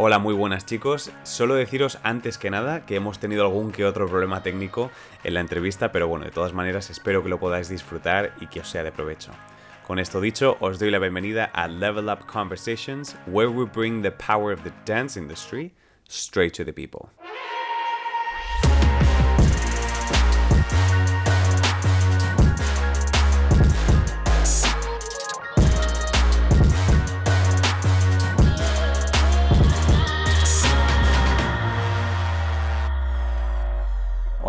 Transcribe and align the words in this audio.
Hola, 0.00 0.20
muy 0.20 0.32
buenas 0.32 0.64
chicos. 0.64 1.10
Solo 1.24 1.56
deciros 1.56 1.98
antes 2.04 2.38
que 2.38 2.50
nada 2.50 2.86
que 2.86 2.94
hemos 2.94 3.18
tenido 3.18 3.42
algún 3.42 3.72
que 3.72 3.84
otro 3.84 4.06
problema 4.06 4.44
técnico 4.44 4.92
en 5.24 5.34
la 5.34 5.40
entrevista, 5.40 5.90
pero 5.90 6.06
bueno, 6.06 6.24
de 6.24 6.30
todas 6.30 6.52
maneras 6.52 6.88
espero 6.88 7.24
que 7.24 7.28
lo 7.28 7.40
podáis 7.40 7.68
disfrutar 7.68 8.32
y 8.40 8.46
que 8.46 8.60
os 8.60 8.68
sea 8.68 8.84
de 8.84 8.92
provecho. 8.92 9.32
Con 9.88 9.98
esto 9.98 10.20
dicho, 10.20 10.56
os 10.60 10.78
doy 10.78 10.92
la 10.92 11.00
bienvenida 11.00 11.46
a 11.46 11.66
Level 11.66 12.10
Up 12.10 12.26
Conversations, 12.32 13.16
where 13.26 13.50
we 13.50 13.64
bring 13.64 14.00
the 14.00 14.12
power 14.12 14.54
of 14.54 14.62
the 14.62 14.72
dance 14.86 15.18
industry 15.18 15.74
straight 16.08 16.54
to 16.54 16.64
the 16.64 16.72
people. 16.72 17.10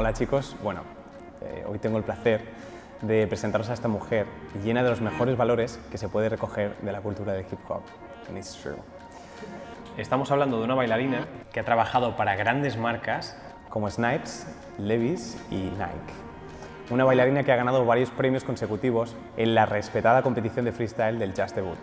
Hola 0.10 0.18
chicos, 0.18 0.56
bueno, 0.64 0.82
eh, 1.40 1.64
hoy 1.68 1.78
tengo 1.78 2.00
el 2.00 2.04
placer 2.04 2.42
de 3.04 3.28
presentaros 3.28 3.70
a 3.70 3.74
esta 3.74 3.88
mujer 3.88 4.26
llena 4.64 4.82
de 4.82 4.90
los 4.90 5.02
mejores 5.02 5.38
valores 5.38 5.80
que 5.92 6.00
se 6.00 6.10
puede 6.10 6.30
recoger 6.30 6.76
de 6.82 6.92
la 6.92 7.00
cultura 7.00 7.34
de 7.34 7.42
hip 7.42 7.60
hop. 7.70 7.84
And 8.28 8.36
it's 8.36 8.58
true. 8.60 8.78
Estamos 9.98 10.32
hablando 10.32 10.58
de 10.58 10.64
una 10.64 10.74
bailarina 10.74 11.28
que 11.54 11.60
ha 11.60 11.64
trabajado 11.64 12.18
para 12.18 12.36
grandes 12.36 12.76
marcas 12.76 13.38
como 13.70 13.88
Snipes, 13.88 14.48
Levi's 14.80 15.38
y 15.52 15.58
Nike. 15.58 16.16
Una 16.90 17.04
bailarina 17.04 17.44
que 17.44 17.52
ha 17.52 17.56
ganado 17.56 17.86
varios 17.86 18.10
premios 18.10 18.44
consecutivos 18.44 19.16
en 19.38 19.54
la 19.54 19.68
respetada 19.68 20.24
competición 20.24 20.66
de 20.66 20.72
freestyle 20.72 21.20
del 21.20 21.36
Just 21.40 21.56
Debut. 21.56 21.78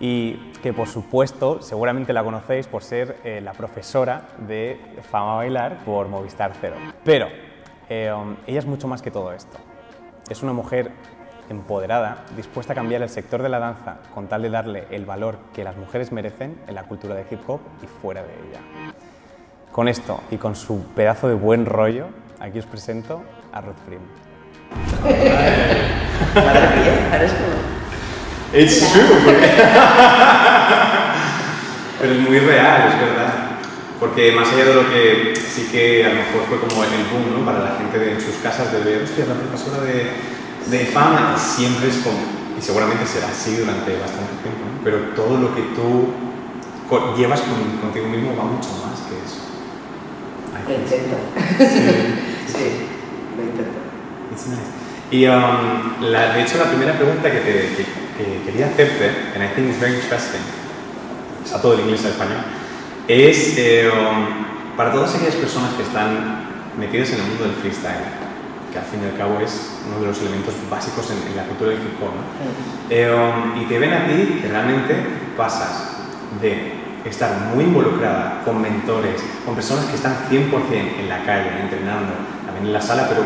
Y 0.00 0.50
que 0.62 0.72
por 0.72 0.88
supuesto, 0.88 1.60
seguramente 1.60 2.14
la 2.14 2.24
conocéis 2.24 2.68
por 2.68 2.82
ser 2.82 3.18
eh, 3.22 3.42
la 3.42 3.52
profesora 3.52 4.28
de 4.48 4.80
Fama 5.10 5.34
Bailar 5.34 5.84
por 5.84 6.08
Movistar 6.08 6.52
Cero. 6.58 6.76
Pero 7.04 7.28
eh, 7.88 8.12
ella 8.46 8.58
es 8.58 8.66
mucho 8.66 8.88
más 8.88 9.02
que 9.02 9.10
todo 9.10 9.32
esto. 9.32 9.58
Es 10.28 10.42
una 10.42 10.52
mujer 10.52 10.90
empoderada, 11.48 12.24
dispuesta 12.36 12.72
a 12.72 12.76
cambiar 12.76 13.02
el 13.02 13.08
sector 13.08 13.42
de 13.42 13.48
la 13.48 13.58
danza 13.58 13.98
con 14.14 14.26
tal 14.26 14.42
de 14.42 14.50
darle 14.50 14.86
el 14.90 15.04
valor 15.04 15.38
que 15.54 15.64
las 15.64 15.76
mujeres 15.76 16.12
merecen 16.12 16.58
en 16.66 16.74
la 16.74 16.84
cultura 16.84 17.14
de 17.14 17.24
hip 17.30 17.40
hop 17.46 17.60
y 17.82 17.86
fuera 17.86 18.22
de 18.22 18.32
ella. 18.32 18.60
Con 19.70 19.88
esto 19.88 20.20
y 20.30 20.36
con 20.36 20.56
su 20.56 20.84
pedazo 20.94 21.28
de 21.28 21.34
buen 21.34 21.66
rollo, 21.66 22.08
aquí 22.40 22.58
os 22.58 22.66
presento 22.66 23.22
a 23.52 23.60
Ruth 23.60 23.76
Prim. 23.86 24.00
It's 28.52 28.92
true. 28.92 29.02
Pero 32.00 32.12
es 32.12 32.20
muy 32.20 32.38
real, 32.38 32.88
es 32.88 33.00
verdad. 33.00 33.35
Porque 33.98 34.32
más 34.32 34.48
allá 34.52 34.64
de 34.66 34.74
lo 34.74 34.88
que 34.90 35.34
sí 35.36 35.68
que 35.72 36.04
a 36.04 36.08
lo 36.10 36.14
mejor 36.16 36.42
fue 36.48 36.60
como 36.60 36.84
el 36.84 36.90
boom 37.10 37.40
¿no? 37.40 37.46
para 37.46 37.60
la 37.60 37.76
gente 37.78 37.98
de, 37.98 38.12
en 38.12 38.20
sus 38.20 38.36
casas 38.42 38.70
de 38.72 38.80
ver, 38.80 39.02
hostia, 39.02 39.24
la 39.24 39.34
profesora 39.34 39.82
de, 39.84 40.12
de 40.68 40.84
fama, 40.86 41.34
y 41.34 41.40
siempre 41.40 41.88
es 41.88 41.96
como, 42.04 42.18
y 42.58 42.60
seguramente 42.60 43.06
será 43.06 43.28
así 43.28 43.56
durante 43.56 43.96
bastante 43.98 44.32
tiempo, 44.44 44.60
¿no? 44.68 44.84
pero 44.84 44.98
todo 45.16 45.38
lo 45.40 45.54
que 45.54 45.62
tú 45.74 46.12
co- 46.90 47.16
llevas 47.16 47.40
con- 47.40 47.78
contigo 47.80 48.06
mismo 48.08 48.36
va 48.36 48.44
mucho 48.44 48.68
más 48.84 49.00
que 49.08 49.16
eso. 49.24 49.40
Lo 50.66 50.74
intento. 50.74 51.16
Sí. 51.58 52.52
Sí, 52.52 52.68
lo 53.36 53.42
intento. 53.44 53.78
It's 54.32 54.46
nice. 54.48 54.76
Y 55.10 55.24
um, 55.26 56.02
la, 56.12 56.34
de 56.34 56.42
hecho 56.42 56.58
la 56.58 56.64
primera 56.64 56.92
pregunta 56.98 57.30
que, 57.30 57.38
te, 57.38 57.52
que, 57.76 57.84
que 58.18 58.42
quería 58.44 58.66
hacerte, 58.66 59.08
and 59.34 59.42
I 59.44 59.48
think 59.54 59.68
it's 59.70 59.80
very 59.80 59.94
interesting, 59.94 60.40
a 61.54 61.60
todo 61.62 61.74
el 61.74 61.80
inglés 61.80 62.04
al 62.04 62.10
español, 62.12 62.38
es 63.08 63.56
eh, 63.58 63.88
um, 63.88 64.76
para 64.76 64.92
todas 64.92 65.14
aquellas 65.14 65.36
personas 65.36 65.74
que 65.74 65.82
están 65.82 66.46
metidas 66.78 67.10
en 67.10 67.20
el 67.20 67.26
mundo 67.28 67.44
del 67.44 67.54
freestyle, 67.54 68.04
que 68.72 68.78
al 68.78 68.84
fin 68.84 69.00
y 69.02 69.06
al 69.06 69.16
cabo 69.16 69.40
es 69.40 69.78
uno 69.88 70.00
de 70.00 70.06
los 70.08 70.20
elementos 70.20 70.54
básicos 70.70 71.10
en, 71.10 71.30
en 71.30 71.36
la 71.36 71.44
cultura 71.44 71.70
del 71.70 71.80
hip 71.80 72.02
hop, 72.02 72.10
¿no? 72.12 72.22
Eh, 72.90 73.10
um, 73.10 73.62
y 73.62 73.64
te 73.66 73.78
ven 73.78 73.92
a 73.92 74.06
ti 74.06 74.40
que 74.42 74.48
realmente 74.48 74.94
pasas 75.36 75.96
de 76.40 76.74
estar 77.04 77.30
muy 77.54 77.64
involucrada 77.64 78.42
con 78.44 78.60
mentores, 78.60 79.22
con 79.44 79.54
personas 79.54 79.84
que 79.86 79.96
están 79.96 80.16
100% 80.28 80.50
en 81.00 81.08
la 81.08 81.22
calle, 81.24 81.50
entrenando, 81.62 82.12
también 82.44 82.66
en 82.66 82.72
la 82.72 82.80
sala, 82.80 83.06
pero 83.08 83.22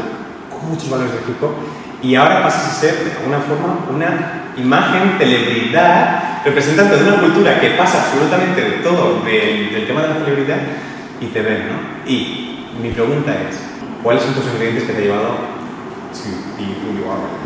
con 0.50 0.68
muchos 0.68 0.91
valores 0.91 1.12
de 1.12 1.18
hip 1.20 1.42
hop, 1.42 1.54
y 2.02 2.14
ahora 2.14 2.42
pasas 2.42 2.68
a 2.68 2.80
ser 2.80 3.04
de 3.04 3.12
alguna 3.12 3.38
forma 3.41 3.86
una 3.91 4.52
imagen, 4.56 5.16
celebridad, 5.18 6.29
representante 6.44 6.96
de 6.96 7.04
una 7.04 7.20
cultura 7.20 7.60
que 7.60 7.70
pasa 7.70 8.02
absolutamente 8.02 8.60
de 8.60 8.70
todo 8.78 9.22
del, 9.24 9.72
del 9.72 9.86
tema 9.86 10.02
de 10.02 10.08
la 10.08 10.14
celebridad 10.14 10.58
y 11.20 11.26
te 11.26 11.42
ven, 11.42 11.68
¿no? 11.68 12.10
Y 12.10 12.66
mi 12.80 12.90
pregunta 12.90 13.32
es, 13.32 13.58
¿cuáles 14.02 14.22
son 14.22 14.34
tus 14.34 14.44
ingredientes 14.46 14.84
que 14.84 14.92
te 14.92 14.98
ha 14.98 15.02
llevado 15.02 15.28
to 16.12 16.28
be 16.56 16.64
who 16.82 16.92
you 16.98 17.10
are? 17.10 17.40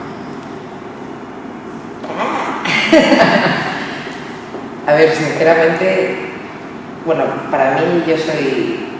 A 4.87 4.93
ver, 4.95 5.11
sinceramente, 5.13 6.31
bueno, 7.07 7.25
para 7.51 7.75
mí 7.75 8.05
yo 8.07 8.17
soy 8.19 8.91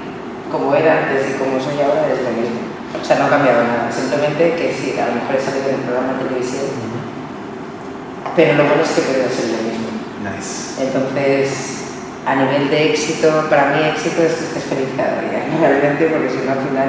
como 0.51 0.75
era 0.75 1.05
antes 1.05 1.31
y 1.31 1.39
como 1.39 1.61
soy 1.61 1.81
ahora 1.83 2.09
es 2.13 2.23
lo 2.23 2.31
mismo. 2.31 2.61
O 3.01 3.05
sea, 3.05 3.19
no 3.19 3.27
ha 3.27 3.29
cambiado 3.29 3.65
nada. 3.65 3.93
Simplemente 3.93 4.55
que 4.55 4.73
sí, 4.73 4.95
a 4.99 5.09
lo 5.09 5.15
mejor 5.21 5.37
he 5.37 5.41
salido 5.41 5.69
en 5.69 5.77
un 5.77 5.83
programa 5.83 6.13
de 6.15 6.25
televisión, 6.25 6.67
pero 8.35 8.55
lo 8.55 8.65
bueno 8.65 8.83
es 8.83 8.91
que 8.91 9.03
puedo 9.03 9.29
ser 9.29 9.51
lo 9.51 9.63
mismo. 9.69 9.84
Nice. 10.25 10.81
Entonces, 10.81 11.85
a 12.25 12.35
nivel 12.35 12.71
de 12.71 12.91
éxito, 12.91 13.47
para 13.51 13.77
mí 13.77 13.85
éxito 13.85 14.23
es 14.23 14.33
que 14.33 14.45
estés 14.45 14.65
feliz 14.65 14.89
cada 14.97 15.21
día, 15.21 15.45
realmente, 15.61 16.07
porque 16.07 16.31
si 16.31 16.47
no 16.47 16.53
al 16.53 16.65
final 16.65 16.89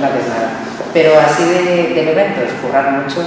no 0.00 0.06
haces 0.06 0.28
nada. 0.30 0.50
Pero 0.92 1.18
así 1.18 1.42
de, 1.42 1.94
de 1.94 2.12
eventos, 2.12 2.54
currar 2.62 2.92
mucho, 2.92 3.20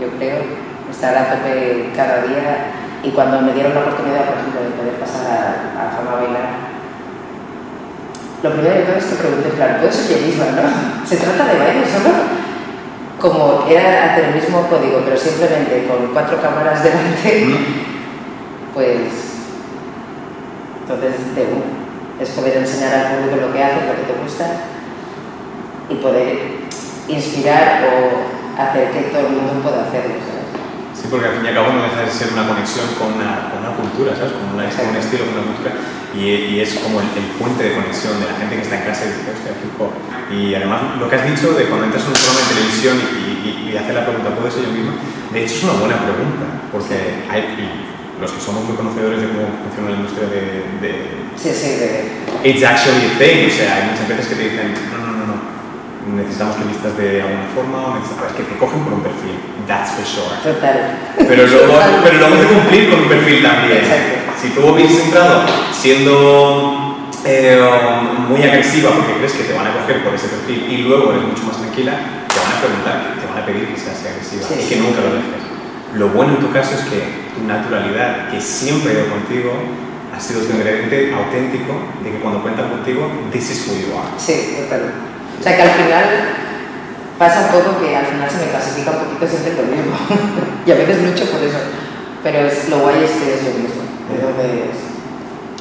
yo 0.00 0.08
creo, 0.18 0.44
estar 0.90 1.16
a 1.16 1.30
tope 1.30 1.90
cada 1.96 2.22
día 2.22 2.72
y 3.02 3.10
cuando 3.10 3.40
me 3.40 3.52
dieron 3.52 3.74
la 3.74 3.80
oportunidad, 3.80 4.24
por 4.26 4.38
ejemplo, 4.38 4.60
de 4.60 4.76
poder 4.76 4.94
pasar 5.00 5.24
a, 5.24 5.88
a 5.88 5.90
Fama 5.96 6.20
Bailar, 6.20 6.68
lo 8.42 8.52
primero 8.52 8.74
de 8.74 8.82
todo 8.82 8.96
es 8.96 9.04
que 9.04 9.16
pregunté, 9.16 9.50
claro, 9.56 9.78
puedo 9.78 9.92
ser 9.92 10.14
yo 10.14 10.26
misma, 10.26 10.44
¿no? 10.54 10.62
Se 11.06 11.16
trata 11.16 11.44
de 11.44 11.58
baile 11.58 11.84
solo. 11.86 12.38
Como 13.18 13.66
era 13.68 14.12
hacer 14.12 14.26
el 14.26 14.34
mismo 14.36 14.62
código, 14.68 15.02
pero 15.04 15.16
simplemente 15.16 15.88
con 15.88 16.12
cuatro 16.12 16.40
cámaras 16.40 16.82
delante, 16.84 17.97
pues 18.78 19.10
entonces 20.86 21.18
uno 21.34 21.66
es 22.22 22.28
poder 22.30 22.58
enseñar 22.58 22.94
al 22.94 23.06
público 23.18 23.42
lo 23.42 23.52
que 23.52 23.58
haces, 23.64 23.90
lo 23.90 23.94
que 23.98 24.06
te 24.06 24.22
gusta 24.22 24.46
y 25.90 25.94
poder 25.96 26.62
inspirar 27.08 27.82
o 27.90 28.22
hacer 28.54 28.90
que 28.94 29.10
todo 29.10 29.26
el 29.26 29.34
mundo 29.34 29.58
pueda 29.66 29.82
hacerlo. 29.82 30.14
¿sabes? 30.22 30.46
Sí, 30.94 31.08
porque 31.10 31.26
al 31.26 31.34
fin 31.34 31.44
y 31.44 31.48
al 31.48 31.54
cabo 31.58 31.74
no 31.74 31.82
deja 31.90 32.06
de 32.06 32.10
ser 32.10 32.30
una 32.38 32.46
conexión 32.46 32.86
con 32.94 33.18
una, 33.18 33.50
con 33.50 33.66
una 33.66 33.74
cultura, 33.74 34.14
¿sabes? 34.14 34.38
Con, 34.38 34.54
una- 34.54 34.70
con 34.70 34.86
un 34.94 34.96
estilo, 35.02 35.26
con 35.26 35.34
una 35.42 35.46
cultura. 35.50 35.74
Y, 36.14 36.54
y 36.54 36.60
es 36.62 36.78
como 36.78 37.02
el, 37.02 37.06
el 37.18 37.26
puente 37.34 37.66
de 37.66 37.74
conexión 37.74 38.14
de 38.22 38.26
la 38.30 38.38
gente 38.38 38.54
que 38.56 38.62
está 38.62 38.78
en 38.78 38.86
casa 38.86 39.02
y 39.06 39.08
dice, 39.10 39.34
hostia, 39.34 39.52
hop. 39.82 39.90
Y 40.30 40.54
además, 40.54 41.02
lo 41.02 41.10
que 41.10 41.18
has 41.18 41.26
dicho 41.26 41.50
de 41.58 41.66
cuando 41.66 41.90
entras 41.90 42.06
en 42.06 42.14
un 42.14 42.18
programa 42.22 42.40
de 42.46 42.50
televisión 42.54 42.94
y, 43.02 43.26
y, 43.42 43.50
y 43.70 43.76
hacer 43.76 43.94
la 43.98 44.06
pregunta, 44.06 44.30
¿puedo 44.38 44.46
ser 44.50 44.70
yo 44.70 44.72
mismo? 44.74 44.94
De 45.34 45.42
hecho, 45.42 45.54
es 45.58 45.64
una 45.66 45.76
buena 45.82 45.98
pregunta, 46.02 46.46
porque 46.70 47.26
hay, 47.26 47.42
los 48.20 48.30
que 48.32 48.40
somos 48.40 48.64
muy 48.64 48.76
conocedores 48.76 49.20
de 49.20 49.28
cómo 49.28 49.46
funciona 49.62 49.90
la 49.90 49.96
industria 49.96 50.26
de, 50.28 50.42
de 50.82 50.90
Sí, 51.38 51.50
sí, 51.54 51.78
de, 51.78 52.18
It's 52.42 52.62
actually 52.62 53.06
a 53.06 53.18
thing, 53.18 53.46
o 53.46 53.50
sea, 53.50 53.76
hay 53.76 53.84
muchas 53.90 54.08
veces 54.08 54.26
que 54.26 54.34
te 54.34 54.44
dicen, 54.50 54.74
no, 54.90 54.98
no, 54.98 55.12
no, 55.14 55.24
no, 55.26 55.36
necesitamos 56.18 56.56
que 56.56 56.64
vistas 56.64 56.98
de 56.98 57.22
alguna 57.22 57.46
forma, 57.54 57.78
o 57.86 57.94
necesitamos, 57.94 58.30
es 58.30 58.36
que 58.38 58.42
te 58.42 58.58
cogen 58.58 58.80
por 58.82 58.92
un 58.94 59.02
perfil, 59.02 59.38
that's 59.66 59.94
for 59.94 60.02
sure. 60.02 60.34
total. 60.42 60.98
Pero 61.14 61.46
luego, 61.46 61.78
pero 62.02 62.14
luego 62.18 62.34
hay 62.34 62.40
que 62.42 62.54
cumplir 62.54 62.90
con 62.90 62.98
un 63.06 63.08
perfil 63.08 63.42
también. 63.42 63.78
Exacto. 63.78 64.34
Si 64.38 64.48
tú 64.50 64.66
hubieses 64.66 65.04
entrado 65.06 65.46
siendo 65.72 67.10
eh, 67.24 67.58
muy 68.28 68.42
agresiva 68.42 68.90
porque 68.90 69.14
crees 69.18 69.32
que 69.32 69.44
te 69.44 69.52
van 69.54 69.66
a 69.66 69.72
coger 69.74 70.02
por 70.02 70.14
ese 70.14 70.28
perfil 70.28 70.66
y 70.70 70.76
luego 70.78 71.10
eres 71.10 71.24
mucho 71.24 71.42
más 71.44 71.58
tranquila, 71.58 71.98
te 72.26 72.38
van 72.38 72.52
a 72.54 72.60
preguntar, 72.62 73.14
te 73.18 73.26
van 73.26 73.42
a 73.42 73.46
pedir 73.46 73.66
que 73.66 73.78
seas 73.78 73.98
agresiva 74.06 74.46
Sí, 74.46 74.62
y 74.62 74.68
que 74.68 74.76
nunca 74.76 75.00
lo 75.02 75.14
dejes. 75.14 75.47
Lo 75.94 76.08
bueno 76.08 76.34
en 76.34 76.40
tu 76.40 76.52
caso 76.52 76.74
es 76.74 76.82
que 76.82 77.32
tu 77.34 77.46
naturalidad, 77.46 78.30
que 78.30 78.40
siempre 78.40 78.92
ha 78.92 78.94
ido 78.94 79.08
contigo, 79.08 79.52
ha 80.14 80.20
sido 80.20 80.42
tu 80.42 80.52
ingrediente 80.52 81.14
auténtico 81.14 81.72
de 82.04 82.10
que 82.12 82.18
cuando 82.18 82.42
cuentan 82.42 82.68
contigo, 82.68 83.10
this 83.32 83.50
is 83.50 83.66
who 83.66 83.74
you 83.74 83.96
are. 83.96 84.08
Sí, 84.18 84.56
total. 84.60 84.92
O 85.38 85.42
sea 85.42 85.56
que 85.56 85.62
al 85.62 85.70
final 85.70 86.04
pasa 87.18 87.46
un 87.46 87.48
poco 87.48 87.80
que 87.80 87.96
al 87.96 88.06
final 88.06 88.28
se 88.28 88.38
me 88.38 88.50
clasifica 88.50 88.90
un 88.90 88.98
poquito 89.04 89.26
siempre 89.26 89.54
lo 89.54 89.64
mismo. 89.64 89.96
y 90.66 90.70
a 90.70 90.74
veces 90.74 91.02
lucho 91.02 91.24
por 91.30 91.42
eso. 91.42 91.58
Pero 92.22 92.38
es, 92.46 92.68
lo 92.68 92.80
guay 92.80 93.04
es 93.04 93.10
que 93.12 93.34
es 93.34 93.44
yo 93.46 93.52
mismo. 93.56 93.82
Entonces, 94.10 94.76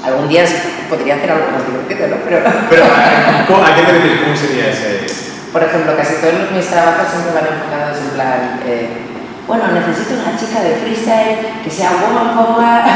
algún 0.03 0.27
día 0.27 0.43
podría 0.89 1.15
hacer 1.15 1.31
algo 1.31 1.51
más 1.51 1.65
divertido, 1.65 2.07
¿no? 2.07 2.15
Pero, 2.27 2.43
Pero, 2.69 2.83
¿a, 2.83 3.67
a 3.67 3.75
qué 3.75 3.81
te 3.83 3.91
refieres? 3.91 4.21
¿Cómo 4.21 4.35
sería 4.35 4.69
ese? 4.71 5.27
por 5.57 5.63
ejemplo, 5.63 5.95
casi 5.97 6.21
todos 6.21 6.51
mis 6.53 6.67
trabajos 6.67 7.07
siempre 7.09 7.33
van 7.33 7.47
enfocados 7.49 7.97
en 7.97 8.09
plan, 8.13 8.61
eh, 8.67 9.06
bueno, 9.47 9.63
necesito 9.71 10.15
una 10.21 10.37
chica 10.37 10.61
de 10.61 10.75
freestyle 10.75 11.63
que 11.63 11.69
sea 11.69 12.03
woman 12.03 12.35
power. 12.35 12.83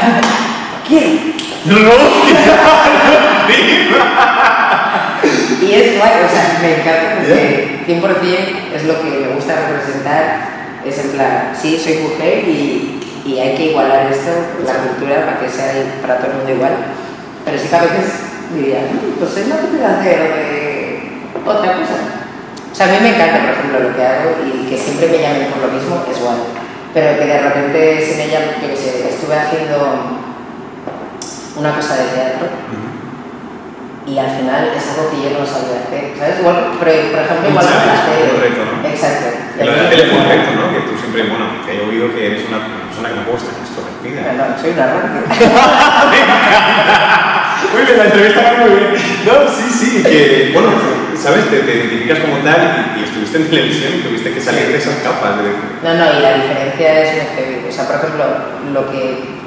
¿Quién? 0.87 1.33
y 5.61 5.71
es 5.71 5.97
guay, 5.97 6.11
o 6.25 6.29
sea, 6.29 6.59
me 6.61 6.81
encanta 6.81 7.15
porque 7.15 7.85
100% 7.87 8.75
es 8.75 8.83
lo 8.83 9.01
que 9.01 9.09
me 9.09 9.29
gusta 9.35 9.55
representar. 9.55 10.51
Es 10.85 10.99
en 10.99 11.11
plan, 11.11 11.53
sí, 11.59 11.79
soy 11.81 11.99
mujer 11.99 12.43
y, 12.47 12.99
y 13.25 13.39
hay 13.39 13.55
que 13.55 13.67
igualar 13.67 14.11
esto, 14.11 14.31
la 14.65 14.73
cultura, 14.73 15.25
para 15.25 15.39
que 15.39 15.49
sea 15.49 15.71
para 16.01 16.17
todos 16.17 16.49
igual. 16.49 16.73
Pero 17.45 17.57
sí 17.57 17.67
que 17.67 17.75
a 17.75 17.81
veces 17.81 18.13
diría, 18.55 18.79
mm, 18.91 19.19
pues 19.19 19.37
es 19.37 19.47
lo 19.47 19.61
que 19.61 19.67
te 19.77 19.85
hacer 19.85 20.19
de 20.19 20.99
otra 21.45 21.73
cosa. 21.73 22.20
O 22.71 22.75
sea, 22.75 22.85
a 22.87 22.91
mí 22.91 22.97
me 23.01 23.09
encanta, 23.15 23.39
por 23.41 23.49
ejemplo, 23.51 23.79
lo 23.89 23.95
que 23.95 24.05
hago 24.05 24.29
y 24.47 24.49
que 24.69 24.77
siempre 24.77 25.07
me 25.09 25.17
llamen 25.19 25.47
por 25.51 25.61
lo 25.67 25.73
mismo, 25.75 26.03
es 26.09 26.17
guay. 26.19 26.37
Pero 26.93 27.17
que 27.19 27.25
de 27.25 27.39
repente 27.41 27.77
sin 28.05 28.19
ella, 28.21 28.39
yo 28.61 28.67
qué 28.69 28.75
sé, 28.75 29.09
estuve 29.09 29.35
haciendo 29.35 29.77
una 31.55 31.75
cosa 31.75 31.95
de 31.97 32.03
teatro 32.15 32.47
y 34.07 34.17
al 34.17 34.31
final 34.31 34.71
es 34.75 34.83
algo 34.91 35.11
que 35.11 35.21
yo 35.23 35.29
no 35.39 35.45
sabía 35.45 35.81
hacer, 35.87 36.03
¿sabes? 36.17 36.39
Igual, 36.39 36.55
pero, 36.79 37.11
por 37.11 37.19
ejemplo, 37.21 37.49
igual 37.49 37.65
Un 37.65 37.71
en 37.71 37.77
la 37.77 37.83
challenge, 37.95 38.11
tele. 38.11 38.31
un 38.33 38.41
reto, 38.41 38.61
¿no? 38.65 38.73
Exacto. 38.87 39.27
Y 39.55 39.57
Lo 39.63 39.71
de 39.71 39.77
mí- 39.77 39.83
la 39.83 39.89
tele 39.91 40.03
fue 40.09 40.17
un 40.19 40.27
reto, 40.31 40.49
¿no? 40.57 40.63
Que 40.73 40.79
tú 40.87 40.91
siempre, 40.97 41.21
bueno, 41.31 41.45
que 41.63 41.71
he 41.75 41.79
oído 41.87 42.05
que 42.15 42.21
eres 42.27 42.41
una 42.49 42.59
persona 42.87 43.07
que 43.11 43.15
no 43.19 43.23
puede 43.27 43.39
estar 43.39 43.55
extrovertida. 43.61 44.19
Pero 44.25 44.35
no, 44.35 44.43
soy 44.59 44.71
una 44.75 44.85
rata. 44.89 45.19
Muy 47.71 47.81
bien, 47.85 47.97
la 47.99 48.03
entrevista 48.05 48.41
va 48.41 48.53
muy 48.59 48.69
bien. 48.75 48.91
No, 49.23 49.33
sí, 49.47 49.63
sí, 49.71 50.03
que, 50.03 50.49
bueno, 50.53 50.69
sabes, 51.21 51.49
te, 51.49 51.59
te 51.59 51.75
identificas 51.75 52.19
como 52.19 52.37
tal 52.37 52.93
y, 52.97 53.01
y 53.01 53.03
estuviste 53.03 53.37
en 53.37 53.49
televisión 53.49 53.93
y 53.95 54.01
tuviste 54.01 54.33
que 54.33 54.41
salir 54.41 54.67
de 54.67 54.77
esas 54.77 54.95
capas. 55.03 55.37
De... 55.37 55.43
No, 55.83 55.93
no, 55.93 56.17
y 56.17 56.21
la 56.21 56.33
diferencia 56.33 57.03
es 57.03 57.13
muy 57.13 57.25
heavy. 57.35 57.69
O 57.69 57.71
sea, 57.71 57.85
por 57.85 57.95
ejemplo, 57.97 58.23
lo 58.73 58.91
que 58.91 59.41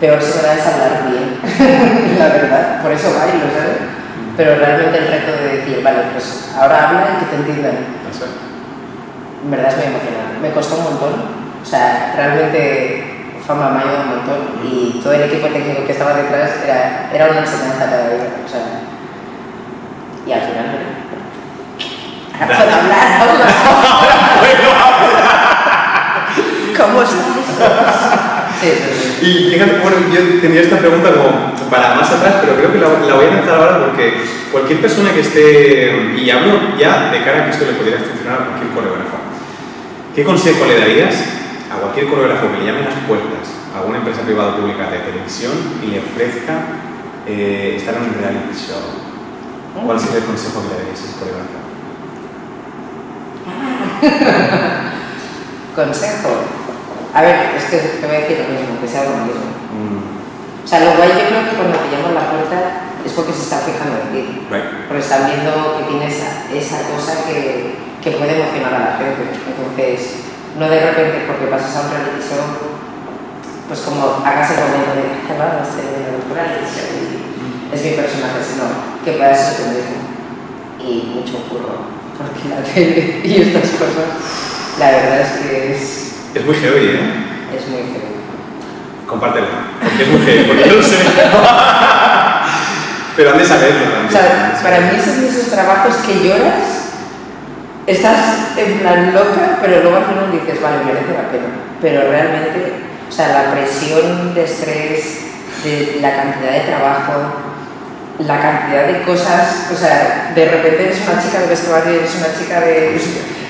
peor 0.00 0.22
se 0.22 0.36
me 0.36 0.42
da 0.42 0.54
es 0.54 0.66
hablar 0.66 1.04
bien, 1.10 2.18
la 2.18 2.28
verdad. 2.28 2.82
Por 2.82 2.92
eso 2.92 3.12
bailo, 3.14 3.46
¿sabes? 3.52 3.78
Pero 4.36 4.56
realmente 4.56 4.98
el 4.98 5.08
reto 5.08 5.32
de 5.32 5.56
decir, 5.56 5.82
vale, 5.82 5.98
pues 6.12 6.52
ahora 6.56 6.88
habla 6.88 7.06
y 7.16 7.24
que 7.24 7.30
te 7.30 7.36
entiendan. 7.36 7.96
En 9.44 9.50
verdad 9.50 9.70
es 9.70 9.76
muy 9.76 9.86
emocionante. 9.86 10.40
Me 10.42 10.50
costó 10.50 10.76
un 10.76 10.84
montón. 10.84 11.12
O 11.62 11.64
sea, 11.64 12.14
realmente 12.16 13.16
fama 13.46 13.70
me 13.70 13.78
ha 13.78 13.82
ayudado 13.82 14.02
un 14.02 14.16
montón 14.16 14.38
y 14.64 15.00
todo 15.00 15.12
el 15.12 15.22
equipo 15.22 15.46
técnico 15.46 15.84
que 15.86 15.92
estaba 15.92 16.14
detrás 16.14 16.50
era, 16.64 17.10
era 17.12 17.30
una 17.30 17.40
enseñanza 17.40 17.86
cada 17.86 18.08
día. 18.08 18.42
O 18.44 18.48
sea, 18.48 18.82
y 20.26 20.32
al 20.32 20.40
final, 20.40 20.66
puedo 22.38 22.60
hablar, 22.60 23.20
habla. 23.20 23.46
¿Cómo 26.76 27.02
estás? 27.02 27.16
Sí, 28.60 28.68
sí, 28.68 29.16
sí. 29.20 29.26
Y 29.26 29.50
fíjate, 29.50 29.78
bueno, 29.80 29.96
yo 30.12 30.40
tenía 30.40 30.60
esta 30.60 30.78
pregunta 30.78 31.12
como 31.12 31.70
para 31.70 31.94
más 31.94 32.10
atrás, 32.10 32.36
pero 32.40 32.56
creo 32.56 32.72
que 32.72 32.78
la, 32.78 32.88
la 33.06 33.14
voy 33.14 33.26
a 33.26 33.30
lanzar 33.30 33.58
ahora 33.58 33.78
porque 33.86 34.14
cualquier 34.52 34.80
persona 34.80 35.12
que 35.12 35.20
esté, 35.20 36.14
y 36.16 36.30
hablo 36.30 36.76
ya 36.78 37.10
de 37.10 37.22
cara 37.24 37.42
a 37.42 37.44
que 37.44 37.50
esto 37.50 37.66
le 37.66 37.72
pudiera 37.72 37.98
funcionar 37.98 38.40
a 38.40 38.44
cualquier 38.46 38.70
coreógrafo, 38.72 39.16
¿qué 40.14 40.24
consejo 40.24 40.64
le 40.66 40.78
darías 40.80 41.14
a 41.72 41.80
cualquier 41.80 42.08
coreógrafo 42.08 42.52
que 42.52 42.58
le 42.58 42.66
llame 42.66 42.82
las 42.82 42.94
puertas 43.06 43.44
a 43.74 43.80
alguna 43.80 43.98
empresa 43.98 44.22
privada 44.22 44.56
o 44.56 44.56
pública 44.56 44.88
de 44.90 44.98
televisión 44.98 45.52
y 45.84 45.86
le 45.92 46.00
ofrezca 46.00 46.54
eh, 47.26 47.74
estar 47.76 47.94
en 47.96 48.02
un 48.02 48.14
reality 48.16 48.56
show? 48.56 48.80
¿Cuál 49.84 50.00
sería 50.00 50.18
el 50.18 50.24
consejo 50.24 50.62
que 50.62 50.68
le 50.68 50.76
darías 50.80 51.00
a 51.00 51.04
ese 51.04 51.18
coreógrafo? 51.20 51.65
Consejo. 55.76 56.30
A 57.14 57.22
ver, 57.22 57.56
es 57.56 57.64
que 57.64 57.78
te 57.78 58.06
voy 58.06 58.16
a 58.16 58.20
decir 58.20 58.44
lo 58.44 58.52
mismo, 58.52 58.80
que 58.80 58.88
sea 58.88 59.04
lo 59.04 59.24
mismo. 59.24 59.48
Mm, 59.72 60.64
O 60.64 60.68
sea, 60.68 60.80
lo 60.80 60.96
guay 60.96 61.08
yo 61.16 61.28
creo 61.32 61.48
que 61.48 61.56
cuando 61.56 61.78
a 61.78 62.12
la 62.12 62.30
puerta 62.30 62.58
es 63.04 63.12
porque 63.12 63.32
se 63.32 63.42
están 63.42 63.60
fijando 63.62 63.96
en 64.02 64.12
ti. 64.12 64.46
right. 64.50 64.88
Porque 64.88 65.02
están 65.02 65.26
viendo 65.26 65.78
que 65.78 65.84
tienes 65.88 66.12
esa, 66.16 66.50
esa 66.52 66.78
cosa 66.90 67.24
que, 67.24 67.76
que 68.02 68.10
puede 68.18 68.36
emocionar 68.36 68.74
a 68.74 68.84
la 68.90 68.96
gente. 68.98 69.32
Entonces, 69.32 70.26
no 70.58 70.68
de 70.68 70.80
repente 70.80 71.24
porque 71.26 71.46
pasas 71.46 71.76
a 71.76 71.80
un 71.84 71.90
reality 71.90 72.20
show, 72.20 72.42
pues 73.68 73.80
como 73.80 74.24
hagas 74.24 74.50
el 74.50 74.60
momento 74.64 74.92
de, 74.96 75.06
reality 76.32 76.64
show 76.64 76.88
y 76.96 77.74
es 77.74 77.82
mi 77.84 77.90
personaje, 77.92 78.40
sino 78.40 78.64
que 79.04 79.12
puedas 79.18 79.38
ser 79.38 79.56
tú 79.56 79.62
mismo. 79.70 79.98
Y 80.80 81.14
mucho 81.14 81.44
curro, 81.48 81.86
porque 82.16 82.48
la 82.48 82.62
tele 82.62 83.20
y 83.24 83.42
estas 83.42 83.70
cosas, 83.72 84.08
la 84.78 84.90
verdad 84.90 85.20
es 85.20 85.30
que 85.40 85.72
es, 85.72 86.14
Es 86.34 86.44
muy 86.44 86.54
heavy, 86.54 86.86
¿eh? 86.86 87.00
es 87.56 87.68
muy 87.68 87.80
heavy. 87.80 88.16
Compártelo, 89.06 89.46
porque 89.82 90.02
es 90.02 90.08
muy 90.08 90.20
heavy, 90.26 90.44
porque 90.44 90.68
yo 90.68 90.76
lo 90.76 90.82
sé. 90.82 90.96
Pero 93.16 93.30
han 93.30 93.38
de 93.38 93.44
saberlo 93.44 93.82
también. 93.82 94.08
O 94.08 94.10
sea, 94.10 94.60
para 94.62 94.80
mí 94.80 94.98
son 95.02 95.22
de 95.22 95.28
esos 95.28 95.48
trabajos 95.50 95.94
que 96.06 96.28
lloras, 96.28 96.92
estás 97.86 98.58
en 98.58 98.78
plan 98.78 99.14
loca, 99.14 99.58
pero 99.62 99.82
luego 99.82 99.96
al 99.96 100.04
final 100.04 100.32
dices, 100.32 100.60
vale, 100.60 100.84
merece 100.84 101.14
la 101.14 101.30
pena. 101.30 101.48
Pero 101.80 102.10
realmente, 102.10 102.72
o 103.08 103.12
sea, 103.12 103.28
la 103.28 103.52
presión 103.52 104.34
de 104.34 104.44
estrés, 104.44 105.20
de 105.64 105.98
la 106.02 106.14
cantidad 106.14 106.52
de 106.52 106.60
trabajo, 106.60 107.12
la 108.18 108.40
cantidad 108.40 108.86
de 108.86 109.02
cosas, 109.02 109.68
o 109.72 109.76
sea, 109.76 110.32
de 110.34 110.44
repente 110.48 110.84
eres 110.84 111.00
una 111.06 111.22
chica 111.22 111.40
de 111.40 111.46
vestuario, 111.48 111.92
eres 112.00 112.14
una 112.16 112.32
chica 112.38 112.60
de 112.60 113.00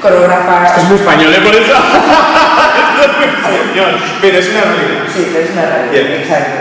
coreógrafa. 0.00 0.66
Esto 0.66 0.80
es 0.80 0.88
muy 0.88 0.96
español, 0.96 1.34
¿eh? 1.34 1.40
Por 1.40 1.54
eso. 1.54 1.72
Esto 2.96 3.12
es 3.12 3.18
muy 3.18 3.26
español. 3.26 4.00
Pero 4.20 4.38
es 4.38 4.48
una 4.48 4.60
realidad. 4.62 5.04
Sí, 5.12 5.30
pero 5.32 5.44
es 5.44 5.50
una 5.52 5.66
realidad, 5.66 6.18
exacto. 6.18 6.56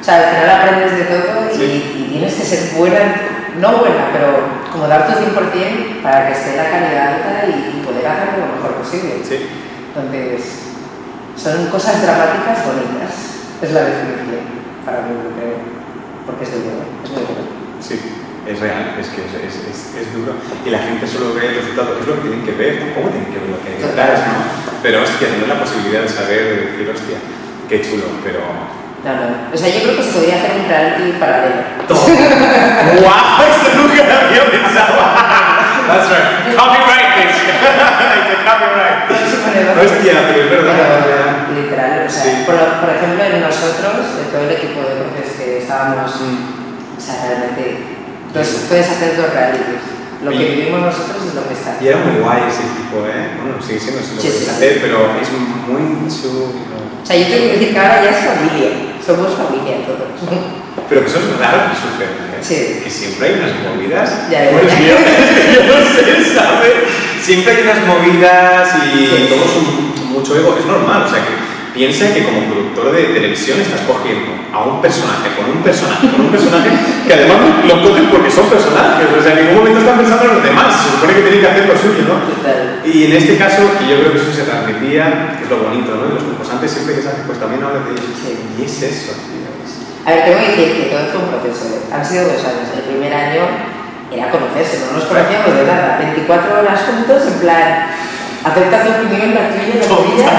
O 0.00 0.04
sea, 0.04 0.16
al 0.16 0.24
final 0.34 0.50
aprendes 0.50 0.96
de 0.96 1.04
todo 1.04 1.50
y, 1.52 1.56
Sí. 1.56 1.96
y 1.98 2.12
tienes 2.12 2.34
que 2.34 2.44
ser 2.44 2.78
buena, 2.78 3.20
no 3.60 3.78
buena, 3.78 4.08
pero 4.12 4.60
como 4.72 4.88
dar 4.88 5.06
tu 5.06 5.12
100% 5.12 6.02
para 6.02 6.26
que 6.26 6.32
esté 6.32 6.56
la 6.56 6.70
calidad 6.70 7.14
alta 7.14 7.46
y, 7.46 7.82
poder 7.84 8.06
hacerlo 8.06 8.46
lo 8.46 8.56
mejor 8.56 8.74
posible. 8.80 9.20
Sí. 9.26 9.46
Entonces, 9.92 10.72
son 11.36 11.66
cosas 11.66 12.00
dramáticas 12.00 12.64
bonitas, 12.64 13.12
es 13.60 13.72
la 13.72 13.80
definición 13.80 14.60
para 14.84 15.02
mí, 15.02 15.12
lo 15.12 15.79
porque 16.26 16.44
es 16.44 16.52
duro, 16.52 16.84
es 17.04 17.10
muy 17.10 17.22
duro. 17.22 17.42
Sí, 17.80 17.96
es 18.46 18.58
real, 18.60 18.96
es 18.98 19.08
que 19.08 19.22
es, 19.24 19.32
es, 19.36 19.54
es, 19.68 19.78
es 19.96 20.14
duro. 20.14 20.34
Y 20.64 20.70
la 20.70 20.78
gente 20.78 21.06
solo 21.06 21.34
ve 21.34 21.46
el 21.48 21.54
resultado, 21.56 21.94
que 21.94 22.00
es 22.00 22.06
lo 22.06 22.14
que 22.16 22.28
tienen 22.28 22.44
que 22.44 22.52
ver, 22.52 22.78
tampoco 22.80 23.08
tienen 23.10 23.32
que 23.32 23.38
ver 23.38 23.50
lo 23.50 23.60
que 23.62 23.68
hay 23.70 23.78
detrás, 23.80 24.20
¿no? 24.26 24.34
Pero 24.82 25.02
hostia, 25.02 25.28
tener 25.28 25.48
la 25.48 25.60
posibilidad 25.60 26.02
de 26.02 26.08
saber, 26.08 26.42
de 26.44 26.56
decir, 26.72 26.88
hostia, 26.88 27.18
qué 27.68 27.80
chulo, 27.82 28.04
pero. 28.24 28.40
No. 29.00 29.12
O 29.52 29.56
sea, 29.56 29.68
yo 29.68 29.80
creo 29.82 29.96
que 29.96 30.02
se 30.02 30.12
podría 30.12 30.36
hacer 30.36 30.60
un 30.60 30.68
reality 30.68 31.18
paralelo. 31.18 31.62
¡Wow! 31.88 33.40
Esto 33.48 33.68
nunca 33.80 34.04
lo 34.04 34.28
había 34.28 34.50
pensado. 34.50 35.49
That's 35.90 36.08
right. 36.10 36.56
Copyright, 36.56 37.08
bitch. 37.16 37.36
It's 37.36 38.32
a 38.32 38.38
copyright. 38.46 38.98
Hostia, 39.10 40.14
pero 40.28 40.40
es 40.44 40.50
verdad. 40.50 40.76
Pero, 41.04 41.60
literal, 41.60 42.06
o 42.06 42.10
sea, 42.10 42.22
Sí. 42.24 42.30
por, 42.46 42.56
por 42.56 42.90
ejemplo, 42.94 43.24
en 43.24 43.40
nosotros, 43.40 43.94
de 44.16 44.24
todo 44.30 44.42
el 44.46 44.52
equipo 44.54 44.80
de 44.80 44.94
profes 45.02 45.30
que 45.38 45.58
estábamos, 45.58 46.10
Mm. 46.20 46.98
o 46.98 47.00
sea, 47.00 47.14
realmente, 47.26 47.62
puedes 48.32 48.88
hacer 48.90 49.16
dos 49.16 49.30
realities. 49.34 49.82
Lo 50.22 50.30
que 50.30 50.36
Y- 50.36 50.54
vivimos 50.54 50.80
nosotros 50.82 51.16
es 51.26 51.34
lo 51.34 51.48
que 51.48 51.54
está. 51.54 51.76
Y 51.80 51.88
era 51.88 51.96
muy 51.98 52.20
guay 52.20 52.42
ese 52.46 52.60
equipo, 52.68 53.08
¿eh? 53.08 53.40
Bueno, 53.40 53.56
sigue 53.64 53.80
siendo 53.80 54.00
eso 54.04 54.14
lo 54.16 54.20
Sí, 54.20 54.28
que 54.28 54.32
sí, 54.34 54.44
puedes 54.44 54.50
sí. 54.52 54.56
hacer, 54.56 54.72
pero 54.84 54.96
es 55.16 55.28
muy 55.32 55.82
chulo. 56.12 56.52
O 57.02 57.06
sea, 57.06 57.16
yo 57.16 57.24
tengo 57.26 57.44
que 57.48 57.52
decir 57.56 57.72
que 57.72 57.78
ahora 57.80 58.04
ya 58.04 58.10
es 58.10 58.20
familia, 58.28 58.68
somos 59.00 59.32
familia 59.34 59.80
todos. 59.88 60.20
Pero 60.90 61.00
que 61.02 61.06
eso 61.06 61.18
es 61.22 61.38
raro 61.38 61.70
que 61.70 61.76
suceda, 61.78 62.10
¿eh? 62.34 62.42
Sí. 62.42 62.82
Que 62.82 62.90
siempre 62.90 63.28
hay 63.28 63.34
unas 63.38 63.54
movidas. 63.62 64.26
Ya, 64.28 64.44
ya, 64.44 64.50
Bueno, 64.50 64.66
ya. 64.68 64.74
es 64.74 64.80
que 64.80 64.86
yo, 64.90 64.96
yo 65.54 65.62
no 65.70 65.78
sé, 65.86 66.34
¿sabes? 66.34 66.74
Siempre 67.22 67.54
hay 67.54 67.62
unas 67.62 67.80
movidas 67.86 68.68
y 68.90 69.06
Sí. 69.06 69.26
todo 69.30 69.44
es 69.46 69.54
un- 69.56 70.12
mucho 70.12 70.34
ego. 70.36 70.56
Es 70.58 70.66
normal, 70.66 71.04
o 71.06 71.08
sea, 71.08 71.22
que 71.22 71.30
piensa 71.72 72.12
que 72.12 72.24
como 72.24 72.42
productor 72.50 72.90
de 72.90 73.04
televisión 73.14 73.60
estás 73.60 73.80
cogiendo 73.86 74.34
a 74.52 74.64
un 74.66 74.82
personaje 74.82 75.30
con 75.38 75.46
un 75.46 75.62
personaje 75.62 76.10
con 76.10 76.26
un 76.26 76.32
personaje 76.34 76.70
que 77.06 77.14
además 77.14 77.38
lo 77.70 77.74
cogen 77.86 78.10
porque 78.10 78.26
son 78.30 78.50
personajes. 78.50 79.06
O 79.14 79.22
sea, 79.22 79.38
en 79.38 79.46
ningún 79.46 79.58
momento 79.62 79.78
están 79.78 79.94
pensando 79.96 80.24
en 80.26 80.34
los 80.34 80.42
demás. 80.42 80.74
Se 80.74 80.90
supone 80.90 81.14
que 81.14 81.22
tienen 81.22 81.40
que 81.40 81.46
hacer 81.46 81.66
lo 81.70 81.76
suyo, 81.78 82.02
¿no? 82.10 82.16
Total. 82.34 82.82
Y 82.82 83.04
en 83.06 83.12
este 83.14 83.38
caso, 83.38 83.62
que 83.78 83.86
yo 83.86 84.00
creo 84.02 84.10
que 84.10 84.18
eso 84.18 84.34
se 84.34 84.42
transmitía, 84.42 85.38
que 85.38 85.44
es 85.46 85.50
lo 85.54 85.62
bonito, 85.62 85.94
¿no? 85.94 86.10
Y 86.10 86.18
los 86.18 86.24
concursantes 86.26 86.66
siempre 86.74 86.98
que 86.98 87.02
salen, 87.06 87.22
pues 87.30 87.38
también 87.38 87.62
hablan 87.62 87.86
de 87.86 87.94
ellos. 87.94 88.10
Sí. 88.18 88.34
Y 88.58 88.64
es 88.66 88.74
eso, 88.82 89.14
tío. 89.30 89.49
A 90.06 90.10
ver, 90.10 90.24
tengo 90.24 90.38
que 90.38 90.50
decir 90.56 90.76
que 90.76 90.88
todo 90.88 91.06
fue 91.12 91.20
un 91.20 91.28
proceso. 91.28 91.84
Han 91.92 92.04
sido 92.04 92.24
dos 92.24 92.40
años. 92.44 92.72
El 92.74 92.82
primer 92.88 93.12
año 93.12 93.42
era 94.10 94.30
conocerse, 94.30 94.80
no 94.86 94.98
nos 94.98 95.04
conocíamos 95.04 95.54
de 95.54 95.64
nada. 95.64 95.98
24 95.98 96.60
horas 96.60 96.80
juntos, 96.88 97.22
en 97.26 97.38
plan, 97.40 97.86
acepta 98.42 98.84
tu 98.84 98.90
opinión, 98.90 99.34
la 99.34 99.52
tuya, 99.52 99.76
la 99.76 99.86
tuya. 99.86 100.32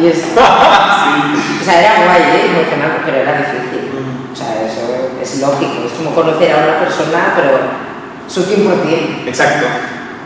Y 0.00 0.06
es. 0.06 0.24
O 1.60 1.64
sea, 1.70 1.80
era 1.80 2.06
guay, 2.06 2.22
¿eh? 2.22 2.46
emocionante, 2.48 3.02
pero 3.04 3.18
era 3.18 3.36
difícil. 3.36 3.92
O 4.32 4.36
sea, 4.36 4.64
eso 4.64 5.10
es 5.20 5.40
lógico. 5.40 5.84
Es 5.84 5.92
como 5.92 6.14
conocer 6.14 6.52
a 6.52 6.64
una 6.64 6.78
persona, 6.78 7.34
pero 7.36 7.58
su 8.26 8.40
100%. 8.46 9.26
Exacto. 9.26 9.66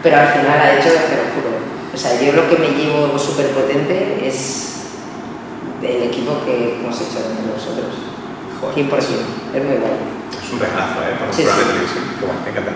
Pero 0.02 0.20
al 0.20 0.28
final 0.28 0.61
ha 0.61 0.75
hecho, 0.75 0.90
te 0.90 1.16
lo 1.18 1.34
juro. 1.34 1.58
O 1.92 1.96
sea, 1.96 2.20
yo 2.20 2.32
lo 2.32 2.49
que 2.49 2.56
me 2.56 2.68
llevo 2.68 3.18
súper 3.18 3.49
potente 3.49 4.22
es 4.25 4.87
del 5.80 6.04
equipo 6.04 6.44
que 6.44 6.78
hemos 6.78 6.94
hecho 7.00 7.18
entre 7.18 7.52
nosotros. 7.52 8.12
100%. 8.71 8.78
Es 9.54 9.64
muy 9.64 9.76
guay. 9.76 9.92
Es 10.31 10.52
un 10.52 10.61
regalazo, 10.61 11.02
¿eh? 11.02 11.14
Para 11.19 11.31
un 11.31 11.35
Sí, 11.37 11.42
programa 11.42 11.62
sí. 11.62 11.69
de 11.69 11.73
televisión. 11.73 12.04
Bueno, 12.21 12.35
me 12.45 12.50
encanta. 12.50 12.73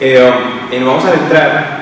Eh, 0.00 0.32
y 0.72 0.78
nos 0.78 0.86
vamos 0.88 1.04
a 1.04 1.08
adentrar 1.08 1.78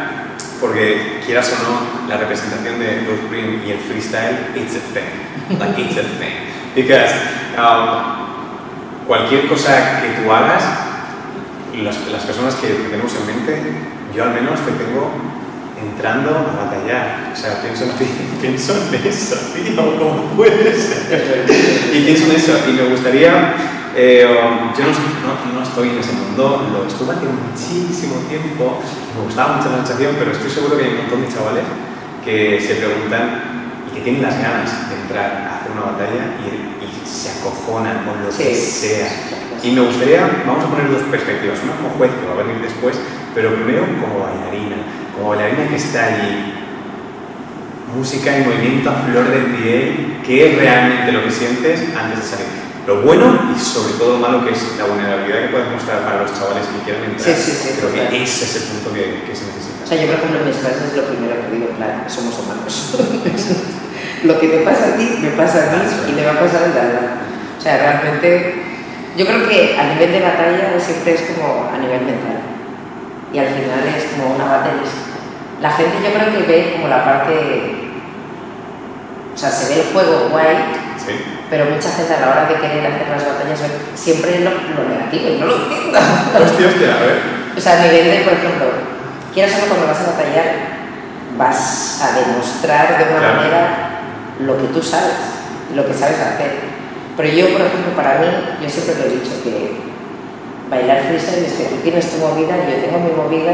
porque 0.61 1.21
quieras 1.25 1.53
o 1.53 1.63
no, 1.69 2.09
la 2.09 2.17
representación 2.17 2.79
de 2.79 3.01
Ruth 3.07 3.31
Green 3.31 3.63
y 3.67 3.71
el 3.73 3.79
freestyle, 3.79 4.37
it's 4.57 4.77
a 4.77 4.81
thing. 4.95 5.59
Like, 5.59 5.81
it's 5.81 5.97
a 5.99 6.03
thing. 6.03 6.35
Because 6.75 7.13
um, 7.59 9.07
cualquier 9.07 9.47
cosa 9.49 10.01
que 10.01 10.23
tú 10.23 10.33
hagas, 10.33 10.63
las, 11.83 11.97
las 12.11 12.23
personas 12.25 12.55
que 12.57 12.69
tenemos 12.69 13.13
en 13.15 13.27
mente, 13.27 13.63
yo 14.15 14.25
al 14.25 14.31
menos 14.31 14.59
te 14.61 14.73
tengo 14.73 15.11
entrando 15.80 16.30
a 16.30 16.64
batallar. 16.64 17.33
O 17.33 17.37
sea, 17.37 17.61
pienso 17.62 17.85
en 17.85 17.90
ti, 17.99 18.06
pienso 18.40 18.73
en 18.92 19.06
eso, 19.06 19.37
tío, 19.54 19.76
¿cómo 19.99 20.23
puede 20.37 20.73
ser? 20.75 21.45
y 21.95 22.00
pienso 22.04 22.25
en 22.25 22.33
eso, 22.37 22.52
y 22.68 22.73
me 22.73 22.88
gustaría, 22.90 23.54
eh, 23.95 24.26
yo 24.26 24.85
no, 24.85 24.92
no, 24.92 25.54
no, 25.54 25.62
estoy 25.62 25.90
en 25.90 25.99
ese 25.99 26.12
mundo, 26.12 26.68
lo 26.73 26.87
estuve 26.87 27.12
hace 27.14 27.26
muchísimo 27.26 28.16
tiempo, 28.28 28.80
me 29.16 29.25
gustaba 29.25 29.56
mucho 29.56 29.71
la 29.71 29.78
sensación, 29.78 30.16
pero 30.18 30.33
estoy 30.33 30.50
seguro 30.50 30.76
que 30.78 30.85
hay 30.85 30.90
un 30.90 30.97
montón 30.99 31.23
de 31.23 31.28
chavales 31.33 31.64
que 32.25 32.61
se 32.61 32.75
preguntan 32.76 33.85
y 33.90 33.95
que 33.95 34.00
tienen 34.02 34.23
las 34.23 34.37
ganas 34.38 34.88
de 34.90 34.97
entrar 34.97 35.30
a 35.49 35.56
hacer 35.61 35.73
una 35.73 35.92
batalla 35.92 36.37
y, 36.42 36.85
y 36.85 37.06
se 37.09 37.38
acojonan 37.38 38.04
con 38.04 38.23
lo 38.25 38.30
Sí. 38.33 38.42
que 38.45 38.54
sea. 38.54 39.09
Y 39.62 39.71
me 39.73 39.80
gustaría, 39.80 40.42
vamos 40.47 40.64
a 40.64 40.68
poner 40.68 40.90
dos 40.90 41.02
perspectivas, 41.11 41.59
una 41.64 41.76
como 41.76 41.90
juez 41.97 42.11
que 42.12 42.26
va 42.26 42.35
a 42.35 42.45
venir 42.45 42.61
después, 42.61 42.97
pero 43.37 43.52
primero 43.52 43.85
como 44.00 44.25
bailarina, 44.25 44.81
como 45.12 45.37
bailarina 45.37 45.69
que 45.69 45.76
está 45.76 46.07
allí, 46.07 46.57
música 47.95 48.33
y 48.38 48.49
movimiento 48.49 48.88
a 48.88 49.05
flor 49.05 49.28
de 49.28 49.40
piel, 49.52 50.16
qué 50.25 50.49
es 50.49 50.59
realmente 50.59 51.12
lo 51.12 51.23
que 51.23 51.31
sientes 51.31 51.85
antes 51.95 52.16
de 52.16 52.25
salir. 52.25 52.47
Lo 52.87 53.02
bueno 53.02 53.52
y 53.55 53.61
sobre 53.61 53.93
todo 53.99 54.16
lo 54.16 54.19
malo 54.25 54.47
que 54.47 54.52
es 54.52 54.78
la 54.78 54.87
vulnerabilidad 54.87 55.43
que 55.43 55.49
puedes 55.49 55.69
mostrar 55.69 56.00
para 56.07 56.23
los 56.23 56.33
chavales 56.33 56.64
que 56.64 56.81
quieren 56.88 57.12
entrar. 57.12 57.28
Sí, 57.28 57.37
sí, 57.37 57.52
sí, 57.52 57.69
Creo 57.76 57.93
que 57.93 58.00
total. 58.09 58.14
ese 58.14 58.45
es 58.47 58.57
el 58.57 58.62
punto 58.73 58.95
que, 58.95 59.05
que 59.28 59.37
se 59.37 59.45
necesita. 59.52 59.85
O 59.85 59.87
sea, 59.87 60.00
yo 60.00 60.07
por 60.07 60.16
ejemplo 60.16 60.40
en 60.40 60.47
mis 60.49 60.57
clases 60.57 60.97
lo 60.97 61.05
primero 61.05 61.35
que 61.37 61.49
digo, 61.52 61.69
claro, 61.76 62.09
somos 62.09 62.33
humanos. 62.40 62.97
lo 64.25 64.40
que 64.40 64.49
te 64.49 64.59
pasa 64.64 64.95
a 64.95 64.97
ti, 64.97 65.19
me 65.21 65.31
pasa 65.37 65.61
a 65.61 65.76
mí 65.76 65.85
y 66.09 66.12
le 66.16 66.25
va 66.25 66.33
a 66.33 66.40
pasar 66.40 66.62
al 66.62 66.73
de. 66.73 66.81
O 66.81 67.61
sea, 67.61 67.76
realmente, 67.76 68.64
yo 69.19 69.26
creo 69.26 69.45
que 69.47 69.76
a 69.76 69.93
nivel 69.93 70.12
de 70.12 70.21
batalla 70.25 70.81
siempre 70.81 71.12
es 71.12 71.23
como 71.37 71.69
a 71.69 71.76
nivel 71.76 72.00
mental. 72.00 72.56
Y 73.33 73.38
al 73.38 73.47
final 73.49 73.83
es 73.97 74.04
como 74.12 74.35
una 74.37 74.45
batalla. 74.45 74.83
La 75.61 75.71
gente 75.73 75.97
yo 76.02 76.12
creo 76.14 76.33
que 76.33 76.47
ve 76.52 76.73
como 76.76 76.88
la 76.88 77.04
parte... 77.04 77.83
O 79.35 79.38
sea, 79.38 79.50
se 79.50 79.75
ve 79.75 79.80
el 79.83 79.92
juego 79.92 80.28
guay, 80.30 80.56
Sí. 80.97 81.12
pero 81.50 81.66
mucha 81.66 81.90
gente 81.92 82.14
a 82.14 82.21
la 82.21 82.28
hora 82.30 82.45
de 82.49 82.54
querer 82.56 82.87
hacer 82.87 83.09
las 83.11 83.26
batallas 83.26 83.61
siempre 83.95 84.40
lo, 84.40 84.50
lo 84.50 84.88
negativo 84.88 85.28
y 85.28 85.38
no 85.38 85.47
lo 85.47 85.56
entiendo. 85.56 85.99
Hostia, 86.42 86.66
hostia, 86.68 86.95
a 86.97 87.00
ver. 87.00 87.18
O 87.56 87.61
sea, 87.61 87.80
a 87.80 87.85
nivel 87.85 88.11
de, 88.11 88.16
por 88.25 88.33
ejemplo, 88.33 88.66
quieras 89.35 89.52
o 89.54 89.59
no, 89.61 89.66
cuando 89.68 89.87
vas 89.87 90.00
a 90.00 90.11
batallar, 90.11 90.47
vas 91.38 92.00
a 92.02 92.18
demostrar 92.18 92.99
de 92.99 93.04
una 93.12 93.18
Claro. 93.21 93.37
manera 93.37 93.68
lo 94.40 94.56
que 94.56 94.68
tú 94.68 94.83
sabes, 94.83 95.14
lo 95.75 95.87
que 95.87 95.92
sabes 95.95 96.16
hacer. 96.18 96.52
Pero 97.16 97.28
yo, 97.28 97.52
por 97.52 97.61
ejemplo, 97.66 97.92
para 97.95 98.18
mí, 98.18 98.26
yo 98.62 98.68
siempre 98.68 98.95
lo 98.99 99.04
he 99.04 99.21
dicho, 99.21 99.42
que 99.45 99.76
bailar 100.70 101.02
freestyle 101.08 101.44
es 101.44 101.52
que 101.52 101.64
tú 101.64 101.76
tienes 101.82 102.11
tu 102.11 102.18
movida, 102.18 102.56
yo 102.56 102.76
tengo 102.85 102.99
mi 103.00 103.12
movida, 103.12 103.52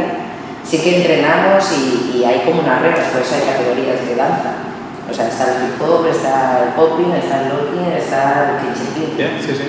sí 0.64 0.78
que 0.78 0.96
entrenamos 0.96 1.64
y, 1.72 2.18
y 2.18 2.24
hay 2.24 2.42
como 2.44 2.60
unas 2.60 2.82
reglas, 2.82 3.08
por 3.12 3.22
eso 3.22 3.34
hay 3.34 3.42
categorías 3.42 4.06
de 4.06 4.16
danza. 4.16 4.72
O 5.10 5.14
sea, 5.14 5.28
está 5.28 5.44
el 5.44 5.68
hip 5.68 5.82
hop, 5.82 6.06
está 6.06 6.64
el 6.64 6.68
popping, 6.74 7.12
está 7.12 7.42
el 7.42 7.48
locking, 7.50 7.92
está 7.92 8.56
el 8.56 8.72
kitchen 8.72 9.18
Ya, 9.18 9.28
Sí, 9.40 9.52
sí. 9.52 9.68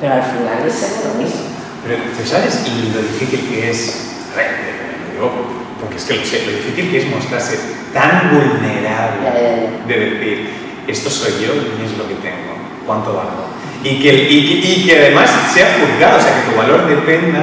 Pero 0.00 0.14
al 0.14 0.22
final 0.22 0.66
es 0.66 1.04
lo 1.04 1.14
mismo. 1.14 1.40
Pero 1.84 1.96
tú 2.16 2.28
sabes 2.28 2.62
y 2.66 2.92
lo 2.94 3.02
difícil 3.02 3.48
que 3.48 3.70
es, 3.70 4.12
lo 4.36 5.12
digo 5.12 5.62
porque 5.80 5.96
es 5.96 6.04
que 6.04 6.14
lo 6.14 6.24
sé, 6.24 6.46
lo 6.46 6.52
difícil 6.52 6.90
que 6.90 6.98
es 6.98 7.10
mostrarse 7.10 7.58
tan 7.92 8.30
vulnerable 8.30 9.24
ya, 9.24 9.34
ya. 9.34 9.86
de 9.88 10.10
decir, 10.10 10.50
esto 10.86 11.10
soy 11.10 11.32
yo 11.42 11.54
y 11.54 11.84
es 11.84 11.98
lo 11.98 12.06
que 12.06 12.14
tengo, 12.22 12.54
cuánto 12.86 13.14
valgo. 13.14 13.50
Y 13.84 14.00
que, 14.00 14.12
y, 14.30 14.60
y 14.64 14.86
que 14.86 14.98
además 14.98 15.30
sea 15.52 15.78
juzgado, 15.80 16.18
o 16.18 16.20
sea, 16.20 16.34
que 16.36 16.50
tu 16.50 16.56
valor 16.56 16.86
dependa 16.86 17.40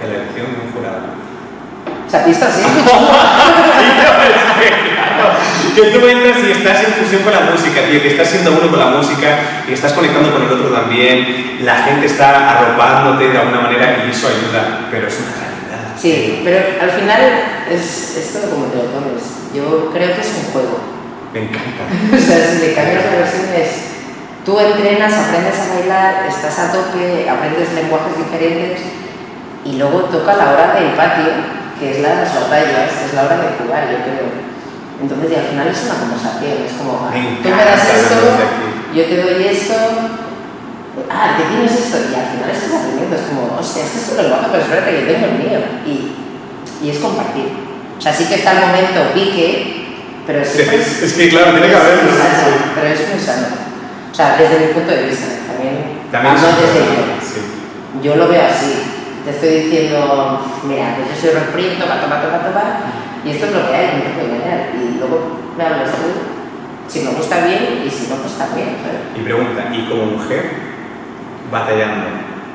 de 0.00 0.08
la 0.08 0.14
elección 0.22 0.46
de 0.54 0.60
un 0.64 0.72
jurado. 0.72 1.04
O 2.06 2.10
sea, 2.10 2.24
visto 2.24 2.46
así. 2.46 2.62
Que 5.74 5.84
tú 5.84 6.06
entras 6.06 6.36
y 6.46 6.50
estás 6.52 6.84
en 6.84 6.92
fusión 6.92 7.22
con 7.22 7.32
la 7.32 7.50
música, 7.50 7.80
tío, 7.88 8.02
que 8.02 8.08
estás 8.08 8.28
siendo 8.28 8.52
uno 8.52 8.68
con 8.68 8.78
la 8.78 8.86
música, 8.86 9.64
que 9.66 9.72
estás 9.72 9.94
conectando 9.94 10.30
con 10.30 10.42
el 10.42 10.52
otro 10.52 10.68
también, 10.68 11.60
la 11.62 11.76
gente 11.84 12.06
está 12.06 12.58
arropándote 12.58 13.30
de 13.30 13.38
alguna 13.38 13.62
manera 13.62 14.04
y 14.06 14.10
eso 14.10 14.28
ayuda, 14.28 14.88
pero 14.90 15.08
es 15.08 15.18
una 15.18 15.32
realidad. 15.32 15.96
Sí, 15.96 16.42
pero 16.44 16.58
al 16.78 16.90
final 16.90 17.20
es, 17.70 18.16
es 18.18 18.32
todo 18.34 18.50
como 18.50 18.66
te 18.66 18.76
lo 18.76 18.82
tomes. 18.84 19.22
Yo 19.54 19.90
creo 19.92 20.14
que 20.14 20.20
es 20.20 20.32
un 20.44 20.52
juego. 20.52 20.80
Me 21.32 21.40
encanta. 21.40 21.88
O 22.16 22.20
sea, 22.20 22.50
si 22.50 22.66
le 22.66 22.74
cambias 22.74 23.04
la 23.06 23.18
versión 23.18 23.48
es... 23.56 23.91
Tú 24.44 24.58
entrenas, 24.58 25.12
aprendes 25.12 25.54
a 25.60 25.74
bailar, 25.78 26.26
estás 26.28 26.58
a 26.58 26.72
tope, 26.72 27.28
aprendes 27.30 27.72
lenguajes 27.74 28.16
diferentes 28.18 28.80
y 29.64 29.76
luego 29.78 30.00
toca 30.10 30.34
la 30.34 30.50
hora 30.50 30.74
del 30.74 30.92
patio, 30.98 31.30
que 31.78 31.92
es 31.92 32.00
las 32.00 32.34
batallas, 32.34 32.90
que 32.90 33.04
es 33.06 33.14
la 33.14 33.22
hora 33.22 33.36
de 33.36 33.54
jugar, 33.62 33.86
yo 33.86 33.98
creo. 34.02 34.26
Entonces, 35.00 35.30
y 35.30 35.34
al 35.36 35.46
final 35.46 35.68
es 35.68 35.82
una 35.86 35.94
conversación, 35.94 36.58
es 36.66 36.72
como, 36.74 37.06
ah, 37.06 37.14
tú 37.42 37.48
me 37.48 37.64
das 37.64 37.86
esto, 37.86 38.14
de 38.18 38.98
yo 38.98 39.02
te 39.06 39.22
doy 39.22 39.46
esto, 39.46 39.74
ah, 41.10 41.34
¿qué 41.38 41.44
tienes 41.54 41.72
esto? 41.78 41.96
Y 42.10 42.14
al 42.14 42.26
final 42.34 42.50
estás 42.50 42.74
aprendiendo, 42.82 43.14
es 43.14 43.22
como, 43.30 43.58
hostia, 43.58 43.84
este 43.86 43.98
es 43.98 44.06
tu 44.10 44.14
lenguaje, 44.22 44.46
pero 44.50 44.62
espérate, 44.62 44.90
yo 45.00 45.06
tengo 45.06 45.26
el 45.26 45.38
mío. 45.38 45.60
Y, 45.86 45.94
y 46.86 46.90
es 46.90 46.98
compartir. 46.98 47.46
O 47.98 48.00
sea, 48.02 48.12
sí 48.12 48.26
que 48.26 48.34
está 48.42 48.52
el 48.58 48.66
momento 48.66 49.14
pique, 49.14 49.86
pero 50.26 50.40
es, 50.42 50.50
Sí, 50.50 50.62
es- 50.62 51.02
es 51.02 51.12
que, 51.14 51.28
claro, 51.30 51.52
tiene 51.52 51.68
que 51.68 51.74
sí. 51.78 52.50
Pero 52.74 52.86
es 52.88 53.08
muy 53.08 53.20
sano. 53.22 53.46
O 54.12 54.14
sea, 54.14 54.36
desde 54.36 54.60
mi 54.60 54.72
punto 54.74 54.92
de 54.92 55.04
vista, 55.08 55.26
también, 55.48 56.04
También 56.12 56.34
es 56.36 56.42
desde 56.42 56.84
sí. 57.24 57.40
yo 58.02 58.16
lo 58.16 58.28
veo 58.28 58.42
así. 58.44 58.74
Te 59.24 59.30
estoy 59.30 59.48
diciendo, 59.64 60.44
mira, 60.68 60.96
pues 60.96 61.08
yo 61.08 61.16
soy 61.16 61.30
Rock 61.32 61.56
toca, 61.80 62.00
toca, 62.02 62.20
toca, 62.20 62.38
toca, 62.44 62.64
y 63.24 63.30
esto 63.30 63.46
es 63.46 63.52
lo 63.52 63.70
que 63.70 63.74
hay, 63.74 63.86
no 63.96 64.02
te 64.04 64.10
puedo 64.10 64.34
engañar. 64.34 64.68
Y 64.76 64.98
luego 64.98 65.38
me 65.56 65.64
hablas 65.64 65.92
tú, 65.96 66.12
si 66.92 67.00
me 67.00 67.10
gusta 67.12 67.46
bien 67.46 67.84
y 67.86 67.90
si 67.90 68.08
no, 68.08 68.16
pues 68.16 68.36
también. 68.36 68.76
Y 69.16 69.20
pregunta, 69.20 69.72
¿y 69.72 69.88
como 69.88 70.04
mujer 70.20 70.50
batallando, 71.50 72.08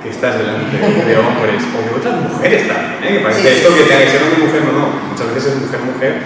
que 0.04 0.10
estás 0.10 0.38
delante 0.38 0.78
de 0.78 1.18
hombres 1.18 1.64
o 1.74 1.82
de 1.82 1.96
otras 1.98 2.22
mujeres 2.22 2.68
también? 2.68 3.02
¿eh? 3.02 3.18
Que 3.18 3.24
parece 3.24 3.42
Sí, 3.42 3.48
sí, 3.48 3.54
esto 3.56 3.70
sí. 3.72 3.78
que 3.80 3.84
tenga 3.90 4.04
que 4.06 4.12
ser 4.12 4.22
hombre 4.22 4.46
mujer, 4.46 4.62
no, 4.62 4.72
no. 4.78 4.88
Muchas 5.10 5.34
veces 5.34 5.54
es 5.58 5.58
mujer, 5.64 5.82
mujer. 5.82 6.22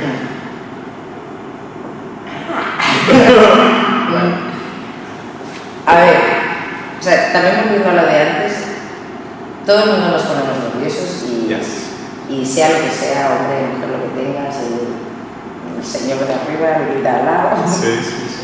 A 5.91 5.95
ver, 5.95 6.15
o 6.99 7.03
sea, 7.03 7.33
también 7.33 7.57
volviendo 7.63 7.89
a 7.89 7.93
lo 7.93 8.07
de 8.07 8.21
antes, 8.21 8.53
todo 9.65 9.83
el 9.83 9.91
mundo 9.91 10.07
nos 10.11 10.21
ponemos 10.21 10.55
nerviosos 10.73 11.25
y, 11.27 11.47
Yes. 11.49 11.67
y 12.29 12.45
sea 12.45 12.69
lo 12.69 12.75
que 12.85 12.91
sea, 12.91 13.35
hombre, 13.35 13.67
mujer, 13.73 13.89
lo 13.89 13.99
que 14.03 14.23
tengas, 14.23 14.55
el, 14.55 15.77
el 15.77 15.85
señor 15.85 16.19
de 16.25 16.33
arriba, 16.33 16.93
el 16.95 17.03
de 17.03 17.09
al 17.09 17.25
lado. 17.25 17.57
Sí, 17.67 17.99
sí, 18.01 18.25
sí. 18.29 18.41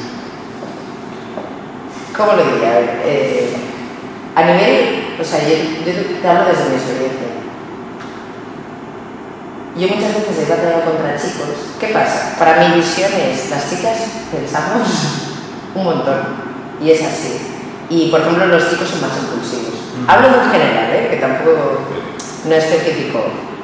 ¿Cómo 2.17 2.33
lo 2.33 2.43
diría? 2.43 2.69
A 2.69 2.79
eh, 3.05 3.55
a 4.35 4.41
nivel, 4.43 5.15
o 5.19 5.23
sea, 5.23 5.39
yo, 5.39 5.55
yo 5.85 6.19
te 6.21 6.27
hablo 6.27 6.49
desde 6.49 6.69
mi 6.69 6.75
experiencia. 6.75 7.27
Yo 9.77 9.87
muchas 9.87 10.15
veces 10.15 10.45
he 10.45 10.49
batallado 10.49 10.91
contra 10.91 11.15
chicos. 11.15 11.47
¿Qué 11.79 11.87
pasa? 11.87 12.35
Para 12.37 12.67
mi 12.67 12.75
visión 12.75 13.11
es, 13.13 13.49
las 13.49 13.69
chicas 13.69 13.97
pensamos 14.31 14.87
un 15.75 15.83
montón. 15.83 16.46
Y 16.81 16.91
es 16.91 17.01
así. 17.01 17.37
Y, 17.89 18.09
por 18.11 18.21
ejemplo, 18.21 18.45
los 18.47 18.69
chicos 18.69 18.89
son 18.89 19.01
más 19.01 19.17
impulsivos. 19.17 19.73
Mm. 19.95 20.09
Hablo 20.09 20.27
en 20.27 20.51
general, 20.51 20.91
¿eh? 20.91 21.07
que 21.09 21.17
tampoco 21.17 21.81
no 22.45 22.55
específico. 22.55 23.19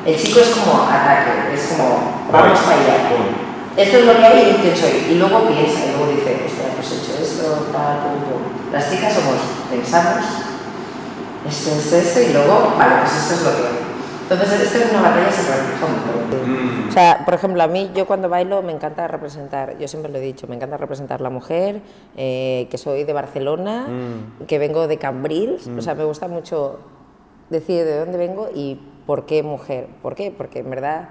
El 0.05 0.17
chico 0.17 0.39
es 0.39 0.50
como 0.50 0.84
ataque, 0.84 1.53
es 1.53 1.62
como, 1.67 2.27
vamos 2.32 2.60
para 2.60 2.75
allá. 2.75 2.98
Esto 3.75 3.98
es 3.98 4.05
lo 4.05 4.17
que 4.17 4.25
hay 4.25 4.58
y 4.58 4.62
que 4.62 4.75
soy. 4.75 5.12
Y 5.12 5.15
luego 5.15 5.48
piensa, 5.48 5.86
y 5.86 5.98
luego 5.98 6.12
dice, 6.12 6.46
ostras, 6.46 6.75
pues 6.75 6.91
he 6.91 6.96
hecho 7.01 7.24
esto, 7.24 7.67
tal, 7.72 8.03
pum, 8.03 8.22
pum. 8.27 8.41
Las 8.72 8.89
chicas 8.89 9.13
somos, 9.13 9.38
pensamos, 9.70 10.25
esto, 11.48 11.72
esto, 11.72 11.96
esto, 11.98 12.22
y 12.22 12.34
luego, 12.34 12.75
vale, 12.77 12.96
pues 13.01 13.13
esto 13.15 13.34
es 13.36 13.41
lo 13.41 13.51
que 13.51 13.67
hay. 13.67 13.83
Entonces, 14.30 14.62
esto 14.62 14.77
es 14.77 14.92
una 14.92 15.01
batalla. 15.01 15.30
Mm. 16.48 16.89
O 16.89 16.92
sea, 16.92 17.24
por 17.25 17.34
ejemplo, 17.34 17.62
a 17.63 17.68
mí, 17.68 17.92
yo 17.94 18.06
cuando 18.06 18.30
bailo 18.30 18.62
me 18.62 18.72
encanta 18.72 19.08
representar, 19.08 19.77
yo 19.77 19.88
siempre 19.88 20.12
lo 20.12 20.18
he 20.18 20.22
dicho, 20.22 20.48
me 20.48 20.56
encanta 20.56 20.77
representar 20.77 21.22
la 21.22 21.30
mujer, 21.30 21.82
eh, 22.15 22.68
que 22.70 22.77
soy 22.77 23.03
de 23.03 23.13
Barcelona, 23.13 23.88
Mm. 23.88 24.46
que 24.46 24.60
vengo 24.60 24.88
de 24.88 24.98
Cambrils, 24.98 25.68
o 25.68 25.82
sea, 25.82 25.96
me 25.96 26.03
gusta 26.03 26.27
mucho 26.27 26.80
decir 27.50 27.84
de 27.86 28.00
dónde 28.00 28.18
vengo 28.18 28.50
y 28.53 28.80
por 29.06 29.25
qué 29.25 29.44
mujer. 29.44 29.88
¿Por 30.01 30.15
qué? 30.15 30.32
Porque 30.32 30.60
en 30.60 30.70
verdad, 30.70 31.10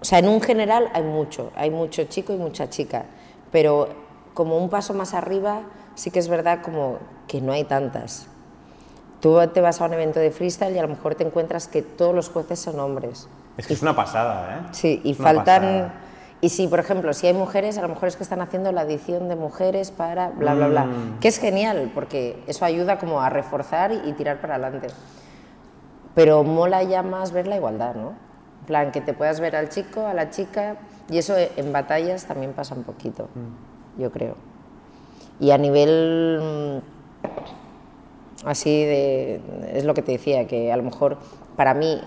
o 0.00 0.04
sea, 0.04 0.18
en 0.18 0.28
un 0.28 0.40
general 0.40 0.88
hay 0.94 1.02
mucho, 1.02 1.50
hay 1.56 1.70
mucho 1.70 2.04
chico 2.04 2.32
y 2.32 2.36
mucha 2.36 2.68
chica, 2.70 3.06
pero 3.50 3.88
como 4.34 4.58
un 4.58 4.68
paso 4.68 4.94
más 4.94 5.14
arriba, 5.14 5.62
sí 5.94 6.10
que 6.10 6.18
es 6.18 6.28
verdad 6.28 6.60
como 6.62 6.98
que 7.26 7.40
no 7.40 7.52
hay 7.52 7.64
tantas. 7.64 8.28
Tú 9.24 9.40
te 9.54 9.62
vas 9.62 9.80
a 9.80 9.86
un 9.86 9.94
evento 9.94 10.20
de 10.20 10.30
freestyle 10.30 10.76
y 10.76 10.78
a 10.78 10.82
lo 10.82 10.88
mejor 10.88 11.14
te 11.14 11.24
encuentras 11.24 11.66
que 11.66 11.80
todos 11.80 12.14
los 12.14 12.28
jueces 12.28 12.58
son 12.60 12.78
hombres. 12.78 13.26
Es 13.56 13.66
que 13.66 13.72
es 13.72 13.80
una 13.80 13.96
pasada, 13.96 14.58
¿eh? 14.58 14.68
Sí, 14.72 15.00
y 15.02 15.14
faltan... 15.14 15.62
pasada. 15.62 15.94
Y 16.42 16.50
si, 16.50 16.68
por 16.68 16.78
ejemplo, 16.78 17.10
si 17.14 17.28
hay 17.28 17.32
mujeres, 17.32 17.78
a 17.78 17.80
lo 17.80 17.88
mejor 17.88 18.08
es 18.08 18.16
que 18.16 18.22
están 18.22 18.42
haciendo 18.42 18.70
la 18.70 18.82
edición 18.82 19.30
de 19.30 19.36
mujeres 19.36 19.92
para 19.92 20.28
bla, 20.28 20.52
bla, 20.52 20.66
bla. 20.68 20.84
Mm. 20.84 21.20
Que 21.20 21.28
es 21.28 21.38
genial, 21.38 21.90
porque 21.94 22.42
eso 22.46 22.66
ayuda 22.66 22.98
como 22.98 23.22
a 23.22 23.30
reforzar 23.30 23.92
y, 23.92 24.10
y 24.10 24.12
tirar 24.12 24.42
para 24.42 24.56
adelante. 24.56 24.88
Pero 26.14 26.44
mola 26.44 26.82
ya 26.82 27.02
más 27.02 27.32
ver 27.32 27.46
la 27.46 27.56
igualdad, 27.56 27.94
¿no? 27.94 28.08
En 28.60 28.66
plan, 28.66 28.92
que 28.92 29.00
te 29.00 29.14
puedas 29.14 29.40
ver 29.40 29.56
al 29.56 29.70
chico, 29.70 30.06
a 30.06 30.12
la 30.12 30.28
chica, 30.28 30.76
y 31.08 31.16
eso 31.16 31.34
en 31.38 31.72
batallas 31.72 32.26
también 32.26 32.52
pasa 32.52 32.74
un 32.74 32.82
poquito, 32.82 33.30
Mm. 33.34 34.02
yo 34.02 34.12
creo. 34.12 34.36
Y 35.40 35.50
a 35.50 35.56
nivel 35.56 36.82
así 38.44 38.84
de, 38.84 39.40
es 39.72 39.84
lo 39.84 39.94
que 39.94 40.02
te 40.02 40.12
decía, 40.12 40.46
que 40.46 40.72
a 40.72 40.76
lo 40.76 40.82
mejor 40.82 41.18
para 41.56 41.74
mí, 41.74 42.00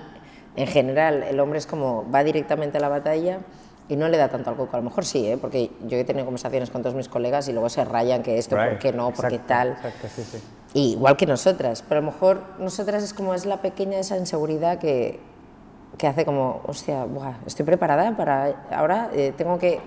en 0.55 0.67
general, 0.67 1.23
el 1.23 1.39
hombre 1.39 1.59
es 1.59 1.67
como 1.67 2.09
va 2.11 2.23
directamente 2.23 2.77
a 2.77 2.81
la 2.81 2.89
batalla 2.89 3.39
y 3.89 3.95
no 3.95 4.07
le 4.09 4.17
da 4.17 4.27
tanto 4.29 4.49
al 4.49 4.55
coco. 4.55 4.75
A 4.75 4.79
lo 4.79 4.83
mejor 4.83 5.05
sí, 5.05 5.27
¿eh? 5.27 5.37
porque 5.37 5.71
yo 5.85 5.97
he 5.97 6.03
tenido 6.03 6.25
conversaciones 6.25 6.69
con 6.69 6.81
todos 6.81 6.95
mis 6.95 7.07
colegas 7.07 7.47
y 7.47 7.53
luego 7.53 7.69
se 7.69 7.85
rayan 7.85 8.23
que 8.23 8.37
esto, 8.37 8.55
Right, 8.57 8.69
¿por 8.69 8.79
qué 8.79 8.93
no? 8.93 9.11
¿Por 9.11 9.27
qué 9.29 9.39
tal? 9.39 9.69
Exacto, 9.71 10.07
sí, 10.13 10.23
sí. 10.23 10.43
Y 10.73 10.91
igual 10.93 11.15
que 11.15 11.25
nosotras, 11.25 11.83
pero 11.87 11.99
a 11.99 12.03
lo 12.03 12.11
mejor 12.11 12.41
nosotras 12.59 13.03
es 13.03 13.13
como 13.13 13.33
es 13.33 13.45
la 13.45 13.61
pequeña 13.61 13.97
esa 13.99 14.17
inseguridad 14.17 14.77
que, 14.79 15.19
que 15.97 16.07
hace 16.07 16.25
como, 16.25 16.61
hostia, 16.67 17.05
buah, 17.05 17.35
estoy 17.45 17.65
preparada 17.65 18.15
para 18.17 18.65
ahora, 18.71 19.09
eh, 19.13 19.33
tengo 19.37 19.57
que, 19.57 19.79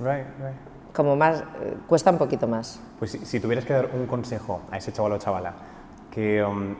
Right, 0.00 0.26
right. 0.38 0.92
como 0.94 1.14
más, 1.14 1.40
eh, 1.40 1.76
cuesta 1.86 2.10
un 2.10 2.18
poquito 2.18 2.48
más. 2.48 2.80
Pues 2.98 3.10
si, 3.12 3.18
si 3.18 3.40
tuvieras 3.40 3.64
que 3.64 3.74
dar 3.74 3.90
un 3.94 4.06
consejo 4.06 4.60
a 4.70 4.78
ese 4.78 4.92
chaval 4.92 5.12
o 5.12 5.18
chavala 5.18 5.54
que 6.14 6.44
um, 6.44 6.76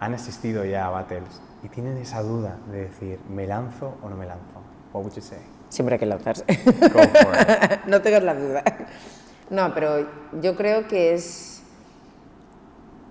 han 0.00 0.14
asistido 0.14 0.64
ya 0.64 0.86
a 0.86 0.90
battles 0.90 1.40
y 1.62 1.68
tienen 1.68 1.96
esa 1.96 2.22
duda 2.22 2.58
de 2.70 2.82
decir, 2.82 3.18
¿me 3.28 3.46
lanzo 3.46 3.94
o 4.02 4.08
no 4.08 4.16
me 4.16 4.26
lanzo? 4.26 4.60
What 4.92 5.02
would 5.02 5.14
you 5.14 5.22
say? 5.22 5.38
Siempre 5.70 5.94
hay 5.94 5.98
que 5.98 6.06
lanzarse. 6.06 6.44
Go 6.46 7.00
for 7.00 7.34
it. 7.34 7.84
no 7.86 8.02
tengas 8.02 8.22
la 8.22 8.34
duda. 8.34 8.62
No, 9.50 9.72
pero 9.74 10.06
yo 10.40 10.54
creo 10.56 10.86
que 10.86 11.14
es, 11.14 11.62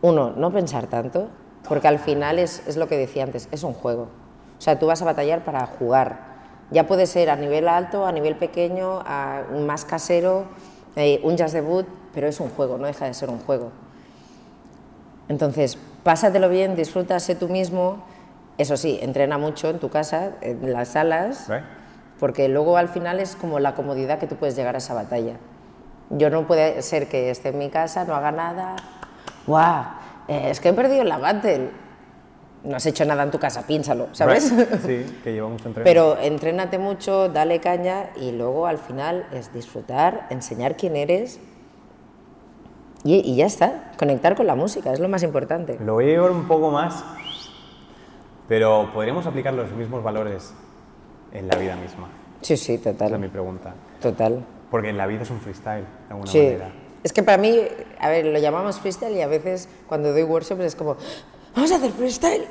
uno, 0.02 0.32
no 0.32 0.52
pensar 0.52 0.88
tanto, 0.88 1.30
porque 1.68 1.88
al 1.88 2.00
final 2.00 2.40
es, 2.40 2.66
es 2.68 2.78
lo 2.78 2.88
que 2.88 2.98
decía 2.98 3.24
antes, 3.24 3.50
es 3.52 3.64
un 3.64 3.74
juego. 3.74 4.10
O 4.58 4.62
sea, 4.62 4.80
tú 4.80 4.88
vas 4.88 5.02
a 5.02 5.06
batallar 5.06 5.44
para 5.44 5.66
jugar. 5.66 6.34
Ya 6.72 6.88
puede 6.88 7.08
ser 7.08 7.30
a 7.30 7.36
nivel 7.36 7.68
alto, 7.68 8.06
a 8.06 8.12
nivel 8.12 8.36
pequeño, 8.38 9.02
a 9.06 9.44
más 9.66 9.84
casero, 9.86 10.46
eh, 10.96 11.20
un 11.24 11.36
jazz 11.36 11.52
debut, 11.52 11.86
pero 12.14 12.28
es 12.28 12.40
un 12.40 12.50
juego, 12.50 12.78
no 12.78 12.86
deja 12.86 13.06
de 13.06 13.14
ser 13.14 13.30
un 13.30 13.40
juego. 13.40 13.72
Entonces, 15.30 15.78
pásatelo 16.04 16.50
bien, 16.50 16.76
disfruta, 16.76 17.20
sé 17.20 17.36
tú 17.36 17.48
mismo. 17.48 18.04
Eso 18.58 18.78
sí, 18.78 19.00
entrena 19.02 19.38
mucho 19.38 19.70
en 19.70 19.80
tu 19.80 19.90
casa, 19.90 20.32
en 20.42 20.72
las 20.72 20.90
salas, 20.90 21.50
porque 22.20 22.48
luego 22.50 22.78
al 22.78 22.88
final 22.88 23.20
es 23.20 23.36
como 23.36 23.60
la 23.60 23.74
comodidad 23.74 24.20
que 24.20 24.28
tú 24.28 24.36
puedes 24.36 24.56
llegar 24.56 24.76
a 24.76 24.78
esa 24.78 24.94
batalla. 24.94 25.38
Yo 26.12 26.30
no 26.30 26.46
puede 26.46 26.82
ser 26.84 27.08
que 27.08 27.32
esté 27.32 27.50
en 27.50 27.58
mi 27.58 27.70
casa, 27.70 28.06
no 28.06 28.14
haga 28.14 28.32
nada. 28.32 28.76
¡Guau! 29.48 29.86
eh, 30.28 30.50
es 30.50 30.60
que 30.60 30.70
he 30.70 30.74
perdido 30.74 31.04
la 31.04 31.18
battle. 31.18 31.70
No 32.64 32.78
has 32.78 32.86
hecho 32.86 33.04
nada 33.04 33.24
en 33.24 33.32
tu 33.32 33.40
casa, 33.40 33.68
piénsalo, 33.68 34.08
¿sabes? 34.14 34.50
Right. 34.56 34.82
Sí, 34.86 35.20
que 35.24 35.34
lleva 35.34 35.50
mucho 35.50 35.68
entreno. 35.68 35.84
Pero 35.84 36.18
entrénate 36.18 36.78
mucho, 36.78 37.28
dale 37.28 37.60
caña 37.60 38.12
y 38.16 38.32
luego 38.32 38.68
al 38.68 38.78
final 38.78 39.26
es 39.34 39.52
disfrutar, 39.52 40.28
enseñar 40.30 40.78
quién 40.78 40.96
eres 40.96 41.40
y, 43.04 43.16
y 43.20 43.36
ya 43.36 43.46
está. 43.46 43.92
Conectar 43.98 44.36
con 44.36 44.48
la 44.48 44.56
música 44.56 44.92
es 44.94 45.00
lo 45.00 45.10
más 45.10 45.24
importante. 45.24 45.78
Lo 45.80 45.94
voy 45.94 46.06
a 46.06 46.08
llevar 46.08 46.32
un 46.32 46.48
poco 46.48 46.72
más, 46.72 47.04
pero 48.48 48.90
¿podríamos 48.94 49.26
aplicar 49.26 49.54
los 49.54 49.72
mismos 49.72 50.04
valores 50.04 50.54
en 51.32 51.48
la 51.48 51.56
vida 51.58 51.76
misma? 51.76 52.10
Sí, 52.42 52.58
sí, 52.58 52.74
Esa 52.76 52.90
es 52.92 52.98
total. 52.98 53.20
mi 53.20 53.28
pregunta. 53.30 53.74
Total. 54.02 54.44
Porque 54.70 54.90
en 54.90 54.98
la 54.98 55.08
vida 55.08 55.22
es 55.24 55.30
un 55.30 55.40
freestyle, 55.40 55.84
de 56.08 56.10
alguna 56.14 56.32
Sí. 56.32 56.40
manera. 56.40 56.72
Es 57.04 57.14
que 57.14 57.24
para 57.24 57.38
mí, 57.38 57.58
a 58.00 58.10
ver, 58.10 58.26
lo 58.26 58.40
llamamos 58.40 58.80
freestyle 58.80 59.14
y 59.16 59.22
a 59.22 59.28
veces 59.28 59.68
cuando 59.88 60.12
doy 60.12 60.24
workshops 60.24 60.62
es 60.64 60.76
como, 60.76 60.96
vamos 61.56 61.72
a 61.72 61.76
hacer 61.76 61.92
freestyle. 61.92 62.46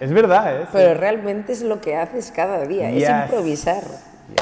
Es 0.00 0.12
verdad, 0.12 0.62
¿eh? 0.62 0.66
Pero 0.72 0.94
realmente 0.98 1.52
es 1.52 1.62
lo 1.62 1.80
que 1.80 1.96
haces 1.96 2.32
cada 2.34 2.64
día, 2.66 2.90
Yes. 2.90 3.02
es 3.04 3.10
improvisar. 3.24 3.82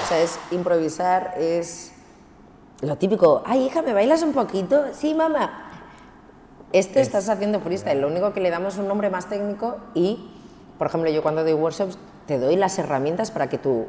O 0.03 0.07
sea, 0.07 0.21
es 0.21 0.39
improvisar, 0.51 1.35
es 1.39 1.93
lo 2.83 2.97
típico, 2.97 3.43
ay 3.45 3.67
hija, 3.67 3.83
¿me 3.83 3.93
bailas 3.93 4.23
un 4.23 4.33
poquito? 4.33 4.87
Sí, 4.93 5.15
mamá. 5.15 5.71
Esto 6.73 7.01
estás 7.01 7.29
haciendo 7.29 7.61
freestyle, 7.61 8.01
lo 8.01 8.09
único 8.09 8.33
que 8.33 8.41
le 8.41 8.51
damos 8.51 8.79
un 8.79 8.87
nombre 8.87 9.11
más 9.11 9.29
técnico 9.29 9.79
y, 9.95 10.31
por 10.79 10.87
ejemplo, 10.87 11.11
yo 11.11 11.23
cuando 11.23 11.43
doy 11.43 11.53
workshops 11.55 11.99
te 12.27 12.39
doy 12.39 12.57
las 12.57 12.79
herramientas 12.79 13.31
para 13.31 13.49
que 13.49 13.59
tu, 13.59 13.87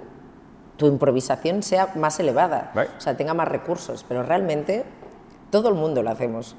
tu 0.78 0.88
improvisación 0.88 1.62
sea 1.62 1.94
más 1.96 2.20
elevada, 2.20 2.72
o 2.98 3.00
sea, 3.00 3.16
tenga 3.16 3.36
más 3.36 3.48
recursos, 3.48 4.04
pero 4.08 4.24
realmente 4.24 4.84
todo 5.52 5.70
el 5.70 5.76
mundo 5.76 6.02
lo 6.02 6.10
hacemos. 6.10 6.56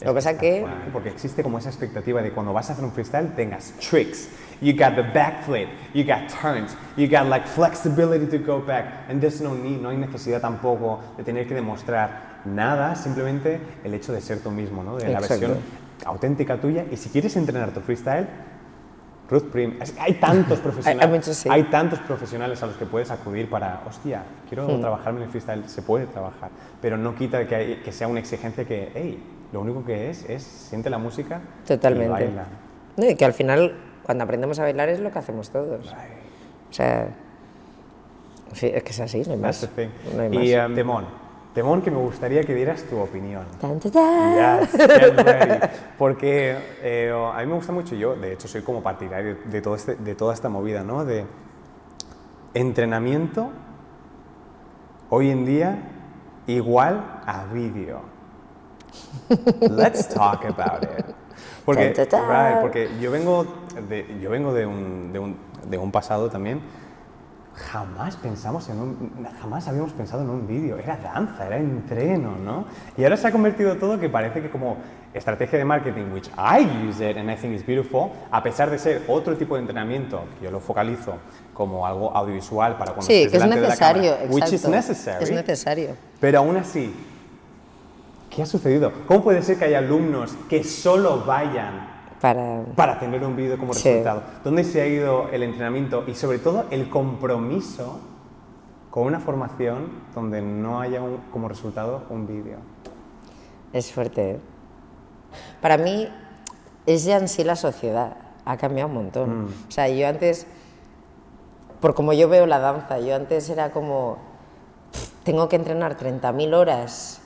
Lo 0.00 0.08
que 0.08 0.14
pasa 0.14 0.36
que... 0.38 0.66
Porque 0.92 1.10
existe 1.10 1.42
como 1.42 1.58
esa 1.58 1.68
expectativa 1.68 2.20
de 2.22 2.32
cuando 2.32 2.52
vas 2.52 2.68
a 2.70 2.72
hacer 2.72 2.84
un 2.84 2.92
freestyle 2.92 3.28
tengas 3.36 3.72
tricks. 3.78 4.28
You 4.60 4.72
got 4.76 4.94
the 4.94 5.02
backflip, 5.02 5.68
you 5.92 6.04
got 6.04 6.28
turns, 6.40 6.76
you 6.96 7.08
got 7.08 7.26
like 7.28 7.46
flexibility 7.48 8.26
to 8.26 8.38
go 8.44 8.60
back. 8.64 9.08
And 9.08 9.20
there's 9.20 9.40
no 9.40 9.54
need, 9.54 9.80
no 9.80 9.88
hay 9.90 9.96
necesidad 9.96 10.40
tampoco 10.40 11.00
de 11.16 11.24
tener 11.24 11.46
que 11.48 11.54
demostrar 11.54 12.40
nada, 12.44 12.94
simplemente 12.96 13.60
el 13.84 13.92
hecho 13.94 14.12
de 14.12 14.20
ser 14.20 14.38
tú 14.40 14.50
mismo, 14.50 14.82
¿no? 14.84 14.96
De 14.96 15.04
la 15.08 15.18
Exacto. 15.18 15.48
versión 15.48 15.58
auténtica 16.04 16.60
tuya. 16.60 16.84
Y 16.90 16.96
si 16.96 17.08
quieres 17.10 17.34
entrenar 17.36 17.70
tu 17.72 17.80
freestyle, 17.80 18.26
Ruth 19.28 19.50
Prim, 19.50 19.78
hay 19.98 20.14
tantos 20.14 20.58
profesionales, 20.60 21.04
hay 21.08 21.12
muchos, 21.18 21.36
sí. 21.36 21.48
hay 21.50 21.62
tantos 21.64 21.98
profesionales 22.00 22.62
a 22.62 22.66
los 22.66 22.76
que 22.76 22.86
puedes 22.86 23.10
acudir 23.10 23.48
para, 23.48 23.82
hostia, 23.88 24.22
quiero 24.48 24.68
Hmm. 24.68 24.80
trabajarme 24.80 25.20
en 25.20 25.24
el 25.24 25.30
freestyle, 25.30 25.68
se 25.68 25.82
puede 25.82 26.06
trabajar, 26.06 26.50
pero 26.80 26.96
no 26.98 27.14
quita 27.14 27.46
que, 27.46 27.54
hay- 27.54 27.76
que 27.84 27.92
sea 27.92 28.08
una 28.08 28.20
exigencia 28.20 28.64
que, 28.64 28.90
hey, 28.94 29.22
lo 29.52 29.60
único 29.60 29.84
que 29.84 30.10
es 30.10 30.28
es 30.28 30.42
siente 30.42 30.90
la 30.90 30.98
música 30.98 31.40
y 31.68 31.76
baila. 32.08 32.46
No, 32.96 33.08
y 33.08 33.14
que 33.14 33.24
al 33.24 33.32
final, 33.32 33.74
cuando 34.02 34.24
aprendemos 34.24 34.58
a 34.58 34.62
bailar, 34.62 34.88
es 34.88 35.00
lo 35.00 35.10
que 35.10 35.18
hacemos 35.18 35.50
todos. 35.50 35.94
O 36.70 36.72
sea, 36.72 37.08
es 38.52 38.82
que 38.82 38.90
es 38.90 39.00
así, 39.00 39.22
no 39.26 39.32
hay 39.32 39.38
más. 39.38 39.68
No 40.14 40.22
hay 40.22 40.50
y 40.50 40.56
más. 40.56 40.68
um, 40.68 40.74
Temón, 40.74 41.04
Temón 41.54 41.82
que 41.82 41.90
me 41.90 41.98
gustaría 41.98 42.42
que 42.42 42.54
dieras 42.54 42.82
tu 42.84 42.98
opinión. 42.98 43.44
Tan, 43.60 43.78
tan, 43.78 43.92
tan. 43.92 44.60
Yes, 44.60 44.70
get 44.76 45.20
ready. 45.20 45.66
Porque 45.98 46.56
eh, 46.82 47.12
a 47.12 47.38
mí 47.40 47.46
me 47.46 47.54
gusta 47.54 47.72
mucho, 47.72 47.94
yo 47.94 48.14
de 48.14 48.32
hecho 48.32 48.48
soy 48.48 48.62
como 48.62 48.82
partidario 48.82 49.36
de, 49.44 49.60
todo 49.60 49.74
este, 49.74 49.96
de 49.96 50.14
toda 50.14 50.32
esta 50.32 50.48
movida, 50.48 50.82
¿no? 50.82 51.04
De 51.04 51.24
entrenamiento 52.54 53.50
hoy 55.10 55.30
en 55.30 55.44
día 55.44 55.78
igual 56.46 57.20
a 57.26 57.44
vídeo. 57.52 58.11
Let's 59.60 60.08
talk 60.08 60.44
about 60.44 60.82
it. 60.84 61.04
Porque, 61.64 61.90
Tan, 61.90 62.08
tan, 62.08 62.26
tan. 62.26 62.50
right, 62.52 62.60
porque 62.60 62.88
yo 63.00 63.10
vengo, 63.10 63.46
de, 63.88 64.18
yo 64.20 64.30
vengo 64.30 64.52
de, 64.52 64.66
un, 64.66 65.12
de, 65.12 65.18
un, 65.18 65.36
de 65.68 65.78
un 65.78 65.92
pasado 65.92 66.28
también. 66.28 66.60
Jamás 67.54 68.16
pensamos 68.16 68.68
en 68.70 68.80
un, 68.80 69.26
jamás 69.40 69.68
habíamos 69.68 69.92
pensado 69.92 70.22
en 70.22 70.30
un 70.30 70.46
vídeo. 70.46 70.78
Era 70.78 70.96
danza, 70.96 71.46
era 71.46 71.58
entreno, 71.58 72.34
¿no? 72.36 72.64
Y 72.96 73.04
ahora 73.04 73.16
se 73.18 73.28
ha 73.28 73.30
convertido 73.32 73.76
todo 73.76 74.00
que 74.00 74.08
parece 74.08 74.40
que 74.40 74.50
como 74.50 74.78
estrategia 75.12 75.58
de 75.58 75.64
marketing, 75.66 76.06
which 76.12 76.28
I 76.38 76.66
use 76.88 77.06
it 77.08 77.18
and 77.18 77.30
I 77.30 77.36
think 77.36 77.52
it's 77.54 77.64
beautiful, 77.64 78.10
a 78.30 78.42
pesar 78.42 78.70
de 78.70 78.78
ser 78.78 79.02
otro 79.06 79.36
tipo 79.36 79.54
de 79.54 79.60
entrenamiento, 79.60 80.24
yo 80.42 80.50
lo 80.50 80.60
focalizo 80.60 81.16
como 81.52 81.86
algo 81.86 82.10
audiovisual 82.16 82.78
para 82.78 82.92
cuando 82.92 83.06
Sí, 83.06 83.24
estés 83.24 83.32
que 83.32 83.36
es 83.36 83.42
delante 83.42 83.60
de 83.60 83.68
la 83.68 83.76
cámara, 83.76 83.98
necesario, 84.00 84.34
which 84.34 84.44
is 84.46 84.52
exacto. 84.54 84.70
necessary. 84.76 85.24
Es 85.24 85.30
necesario. 85.30 85.88
Pero 86.20 86.38
aún 86.38 86.56
así, 86.56 86.94
¿qué 88.34 88.42
ha 88.42 88.46
sucedido? 88.46 88.92
¿Cómo 89.06 89.22
puede 89.22 89.42
ser 89.42 89.58
que 89.58 89.66
haya 89.66 89.78
alumnos 89.78 90.34
que 90.48 90.64
solo 90.64 91.24
vayan 91.24 91.88
Para... 92.20 92.64
para 92.76 92.98
tener 92.98 93.22
un 93.24 93.36
vídeo 93.36 93.58
como 93.58 93.74
Sí. 93.74 93.88
resultado? 93.88 94.22
¿Dónde 94.44 94.64
se 94.64 94.80
ha 94.80 94.86
ido 94.86 95.28
el 95.30 95.42
entrenamiento 95.42 96.04
y 96.06 96.14
sobre 96.14 96.38
todo 96.38 96.64
el 96.70 96.88
compromiso 96.88 98.00
con 98.90 99.04
una 99.04 99.20
formación 99.20 99.88
donde 100.14 100.40
no 100.42 100.80
haya 100.80 101.02
un- 101.02 101.18
como 101.32 101.48
resultado 101.48 102.04
un 102.10 102.26
vídeo? 102.26 102.58
Es 103.72 103.92
fuerte. 103.92 104.32
¿eh? 104.32 104.40
Para 105.60 105.78
mí 105.78 106.08
es 106.86 107.04
ya 107.04 107.16
en 107.16 107.28
sí 107.28 107.42
la 107.44 107.56
sociedad. 107.56 108.16
Ha 108.44 108.56
cambiado 108.56 108.88
un 108.88 108.94
montón. 108.96 109.48
O 109.68 109.70
sea, 109.70 109.88
yo 109.88 110.06
antes, 110.08 110.46
por 111.80 111.94
como 111.94 112.12
yo 112.12 112.28
veo 112.28 112.46
la 112.46 112.58
danza, 112.58 112.98
yo 112.98 113.14
antes 113.14 113.48
era 113.48 113.70
como, 113.70 114.18
tengo 115.24 115.48
que 115.48 115.56
entrenar 115.56 115.96
30.000 115.96 116.52
horas, 116.54 117.21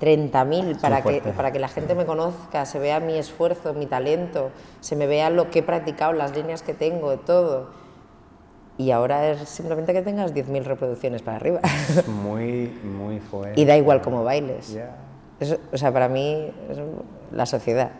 30.000 0.00 0.80
para 0.80 1.02
que, 1.02 1.20
para 1.20 1.52
que 1.52 1.58
la 1.58 1.68
gente 1.68 1.94
me 1.94 2.06
conozca, 2.06 2.64
se 2.64 2.78
vea 2.78 3.00
mi 3.00 3.18
esfuerzo, 3.18 3.74
mi 3.74 3.86
talento, 3.86 4.50
se 4.80 4.96
me 4.96 5.06
vea 5.06 5.28
lo 5.30 5.50
que 5.50 5.58
he 5.58 5.62
practicado, 5.62 6.12
las 6.12 6.34
líneas 6.34 6.62
que 6.62 6.72
tengo, 6.74 7.16
todo. 7.18 7.68
Y 8.78 8.92
ahora 8.92 9.30
es 9.32 9.46
simplemente 9.48 9.92
que 9.92 10.00
tengas 10.00 10.32
10.000 10.34 10.64
reproducciones 10.64 11.20
para 11.20 11.36
arriba. 11.36 11.60
Es 11.62 12.08
muy, 12.08 12.68
muy 12.82 13.18
fuerte. 13.20 13.60
y 13.60 13.64
da 13.66 13.76
igual 13.76 14.00
cómo 14.00 14.24
bailes. 14.24 14.72
Yeah. 14.72 14.96
Eso, 15.38 15.58
o 15.72 15.76
sea, 15.76 15.92
para 15.92 16.08
mí 16.08 16.50
es 16.70 16.78
la 17.32 17.44
sociedad. 17.44 17.90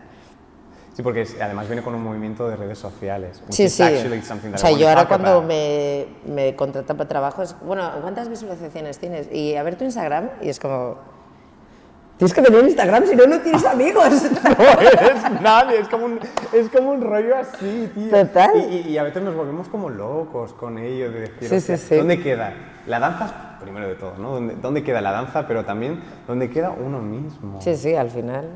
Sí, 0.95 1.03
porque 1.03 1.21
es- 1.21 1.39
además 1.39 1.67
viene 1.67 1.83
con 1.83 1.93
un 1.93 2.03
movimiento 2.03 2.49
de 2.49 2.55
redes 2.55 2.79
sociales. 2.79 3.41
Sí, 3.49 3.69
sí. 3.69 3.83
O 3.83 4.57
sea, 4.57 4.71
yo 4.71 4.89
ahora 4.89 5.07
cuando 5.07 5.41
me, 5.43 6.07
me 6.25 6.55
contratan 6.55 6.97
para 6.97 7.07
trabajo 7.07 7.43
es, 7.43 7.55
bueno, 7.63 7.87
¿cuántas 8.01 8.27
visualizaciones 8.27 8.97
tienes? 8.97 9.31
Y 9.31 9.55
a 9.55 9.63
ver 9.63 9.75
tu 9.75 9.83
Instagram 9.85 10.29
y 10.41 10.49
es 10.49 10.59
como, 10.59 10.97
tienes 12.21 12.35
que 12.35 12.41
tener 12.43 12.63
Instagram, 12.63 13.05
si 13.07 13.15
no, 13.15 13.25
no 13.25 13.39
tienes 13.39 13.65
amigos. 13.65 14.05
No 14.43 14.79
eres 14.79 15.41
nadie, 15.41 15.79
es 15.79 15.87
como 15.87 16.05
un, 16.05 16.19
es 16.53 16.69
como 16.69 16.91
un 16.91 17.01
rollo 17.01 17.35
así, 17.35 17.89
tío. 17.95 18.11
Total. 18.11 18.51
Y, 18.69 18.75
y- 18.75 18.89
y 18.91 18.97
a 18.99 19.03
veces 19.03 19.23
nos 19.23 19.33
volvemos 19.35 19.67
como 19.69 19.89
locos 19.89 20.53
con 20.53 20.77
ello, 20.77 21.11
de 21.11 21.21
decir, 21.21 21.49
Sí, 21.49 21.55
hostia, 21.55 21.77
sí, 21.77 21.85
sí. 21.89 21.95
¿dónde 21.95 22.21
queda? 22.21 22.53
La 22.85 22.99
danza, 22.99 23.57
primero 23.59 23.87
de 23.87 23.95
todo, 23.95 24.13
¿no? 24.19 24.33
¿Dónde, 24.35 24.55
dónde 24.61 24.83
queda 24.83 25.01
la 25.01 25.11
danza? 25.11 25.47
Pero 25.47 25.65
también, 25.65 25.99
¿dónde 26.27 26.51
queda 26.51 26.69
uno 26.69 26.99
mismo? 26.99 27.59
sí, 27.59 27.75
sí, 27.75 27.95
al 27.95 28.11
final. 28.11 28.49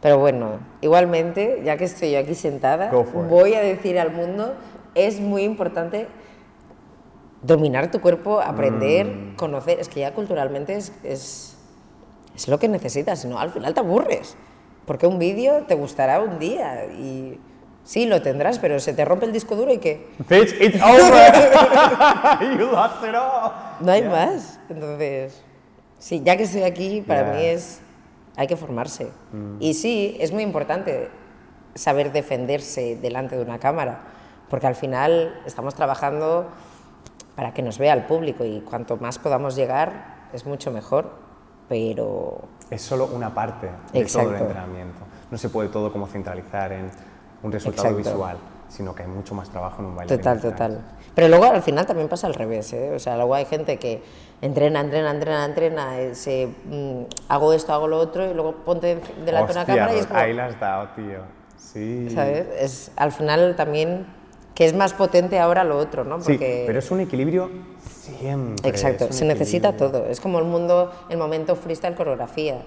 Pero 0.00 0.18
bueno, 0.18 0.60
igualmente, 0.82 1.62
ya 1.64 1.76
que 1.76 1.84
estoy 1.84 2.12
yo 2.12 2.20
aquí 2.20 2.36
sentada, 2.36 2.92
voy 3.28 3.54
a 3.54 3.60
decir 3.60 3.98
al 3.98 4.12
mundo, 4.12 4.54
es 4.94 5.18
muy 5.18 5.42
importante 5.42 6.06
dominar 7.42 7.90
tu 7.90 8.00
cuerpo, 8.00 8.40
aprender, 8.40 9.06
Mm. 9.06 9.34
conocer. 9.36 9.80
Es 9.80 9.88
que 9.88 9.98
ya 10.00 10.14
culturalmente 10.14 10.76
es, 10.76 10.92
es, 11.02 11.56
es 12.34 12.48
lo 12.48 12.58
que 12.58 12.68
necesitas, 12.68 13.20
si 13.20 13.28
no, 13.28 13.38
al 13.38 13.50
final 13.50 13.74
te 13.74 13.80
aburres. 13.80 14.36
Porque 14.86 15.06
un 15.06 15.18
vídeo 15.18 15.64
te 15.64 15.74
gustará 15.74 16.20
un 16.20 16.38
día 16.38 16.86
y 16.86 17.38
sí, 17.84 18.06
lo 18.06 18.20
tendrás, 18.22 18.58
pero 18.58 18.80
se 18.80 18.92
te 18.92 19.04
rompe 19.04 19.26
el 19.26 19.32
disco 19.32 19.54
duro 19.54 19.72
y 19.72 19.78
que 19.78 20.08
Bitch, 20.28 20.54
it's 20.60 20.76
over! 20.82 21.32
you 22.58 22.66
lost 22.72 23.02
it 23.04 23.14
all! 23.14 23.52
no 23.80 23.92
hay 23.92 24.00
Yeah. 24.02 24.10
más. 24.10 24.58
Entonces, 24.68 25.42
sí, 25.98 26.20
ya 26.24 26.36
que 26.36 26.42
estoy 26.44 26.62
aquí, 26.62 27.00
para 27.06 27.22
Yeah. 27.22 27.32
mí 27.34 27.44
es, 27.46 27.80
hay 28.36 28.46
que 28.46 28.56
formarse. 28.56 29.08
Mm. 29.32 29.56
Y 29.60 29.74
sí, 29.74 30.16
es 30.20 30.32
muy 30.32 30.42
importante 30.42 31.10
saber 31.74 32.12
defenderse 32.12 32.96
delante 32.96 33.36
de 33.36 33.42
una 33.42 33.58
cámara, 33.58 34.00
porque 34.50 34.66
al 34.66 34.74
final 34.74 35.40
estamos 35.46 35.74
trabajando 35.74 36.48
para 37.36 37.54
que 37.54 37.62
nos 37.62 37.78
vea 37.78 37.94
el 37.94 38.02
público 38.04 38.44
y 38.44 38.60
cuanto 38.60 38.96
más 38.96 39.18
podamos 39.18 39.54
llegar 39.56 40.28
es 40.34 40.44
mucho 40.44 40.70
mejor, 40.70 41.12
pero 41.68 42.40
Es 42.70 42.82
solo 42.82 43.06
una 43.06 43.32
parte 43.34 43.66
de 43.66 43.72
todo 43.72 43.90
el 43.94 44.02
Exacto. 44.02 44.36
entrenamiento. 44.36 44.98
No 45.30 45.38
se 45.38 45.48
puede 45.48 45.68
todo 45.68 45.92
como 45.92 46.06
centralizar 46.06 46.72
en 46.72 46.90
un 47.42 47.52
resultado 47.52 47.88
Exacto. 47.88 48.10
visual, 48.10 48.36
sino 48.68 48.94
que 48.94 49.02
hay 49.02 49.08
mucho 49.08 49.34
más 49.34 49.48
trabajo 49.50 49.80
en 49.80 49.86
un 49.86 49.96
bailarín. 49.96 50.18
Total, 50.18 50.40
total. 50.40 50.80
Pero 51.14 51.28
luego 51.28 51.44
al 51.44 51.62
final 51.62 51.86
también 51.86 52.08
pasa 52.08 52.26
al 52.26 52.34
revés, 52.34 52.72
¿eh? 52.72 52.92
O 52.94 52.98
sea, 52.98 53.16
luego 53.16 53.34
hay 53.34 53.44
gente 53.44 53.78
que 53.78 54.02
entrena, 54.40 54.80
entrena, 54.80 55.10
entrena, 55.10 55.44
entrena, 55.44 56.00
eh, 56.00 56.14
se, 56.14 56.46
mm, 56.46 57.02
hago 57.28 57.52
esto, 57.52 57.72
hago 57.72 57.86
lo 57.86 57.98
otro 57.98 58.30
y 58.30 58.34
luego 58.34 58.52
ponte 58.64 58.98
delante 59.24 59.52
de 59.52 59.58
una 59.58 59.66
cámara 59.66 59.94
y 59.94 59.98
es 59.98 60.02
Rod, 60.02 60.08
como, 60.08 60.20
ahí 60.20 60.32
la 60.32 60.46
has 60.46 60.60
dado, 60.60 60.88
tío. 60.96 61.20
Sí. 61.58 62.08
¿sabes? 62.10 62.46
Es 62.58 62.92
al 62.96 63.12
final 63.12 63.54
también 63.56 64.06
que 64.54 64.64
es 64.66 64.74
más 64.74 64.92
potente 64.92 65.38
ahora 65.38 65.64
lo 65.64 65.78
otro, 65.78 66.04
¿no? 66.04 66.20
Sí, 66.20 66.32
Porque 66.32 66.64
pero 66.66 66.78
es 66.78 66.90
un 66.90 67.00
equilibrio 67.00 67.50
siempre. 67.84 68.68
exacto, 68.68 69.10
se 69.12 69.24
necesita 69.24 69.68
equilibrio. 69.70 70.00
todo. 70.00 70.10
Es 70.10 70.20
como 70.20 70.38
el 70.38 70.44
mundo, 70.44 70.92
el 71.08 71.16
momento 71.18 71.56
freestyle 71.56 71.94
coreografía. 71.94 72.62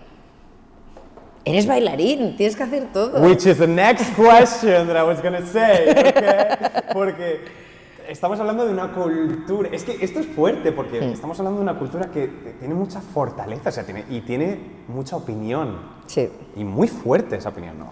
Eres 1.44 1.68
bailarín, 1.68 2.36
tienes 2.38 2.56
que 2.56 2.64
hacer 2.64 2.88
todo. 2.92 3.22
Which 3.22 3.46
is 3.46 3.58
the 3.60 3.68
next 3.68 4.16
question 4.16 4.88
that 4.88 4.96
I 4.98 5.04
was 5.08 5.22
gonna 5.22 5.46
say, 5.46 5.90
¿ok? 5.92 6.92
Porque 6.94 7.42
estamos 8.10 8.40
hablando 8.40 8.66
de 8.66 8.74
una 8.74 8.92
cultura. 8.92 9.70
Es 9.72 9.84
que 9.84 10.04
esto 10.04 10.20
es 10.22 10.26
fuerte 10.26 10.72
porque 10.72 11.00
Hmm. 11.02 11.12
estamos 11.14 11.38
hablando 11.40 11.60
de 11.60 11.64
una 11.70 11.78
cultura 11.78 12.10
que 12.10 12.28
tiene 12.60 12.74
mucha 12.74 13.00
fortaleza, 13.00 13.70
o 13.70 13.72
sea, 13.72 13.84
tiene, 13.84 14.06
y 14.10 14.22
tiene 14.22 14.58
mucha 14.88 15.18
opinión. 15.18 15.78
Sí. 16.08 16.30
Y 16.56 16.64
muy 16.64 16.88
fuerte 16.88 17.36
esa 17.36 17.50
opinión, 17.50 17.78
¿no? 17.78 17.90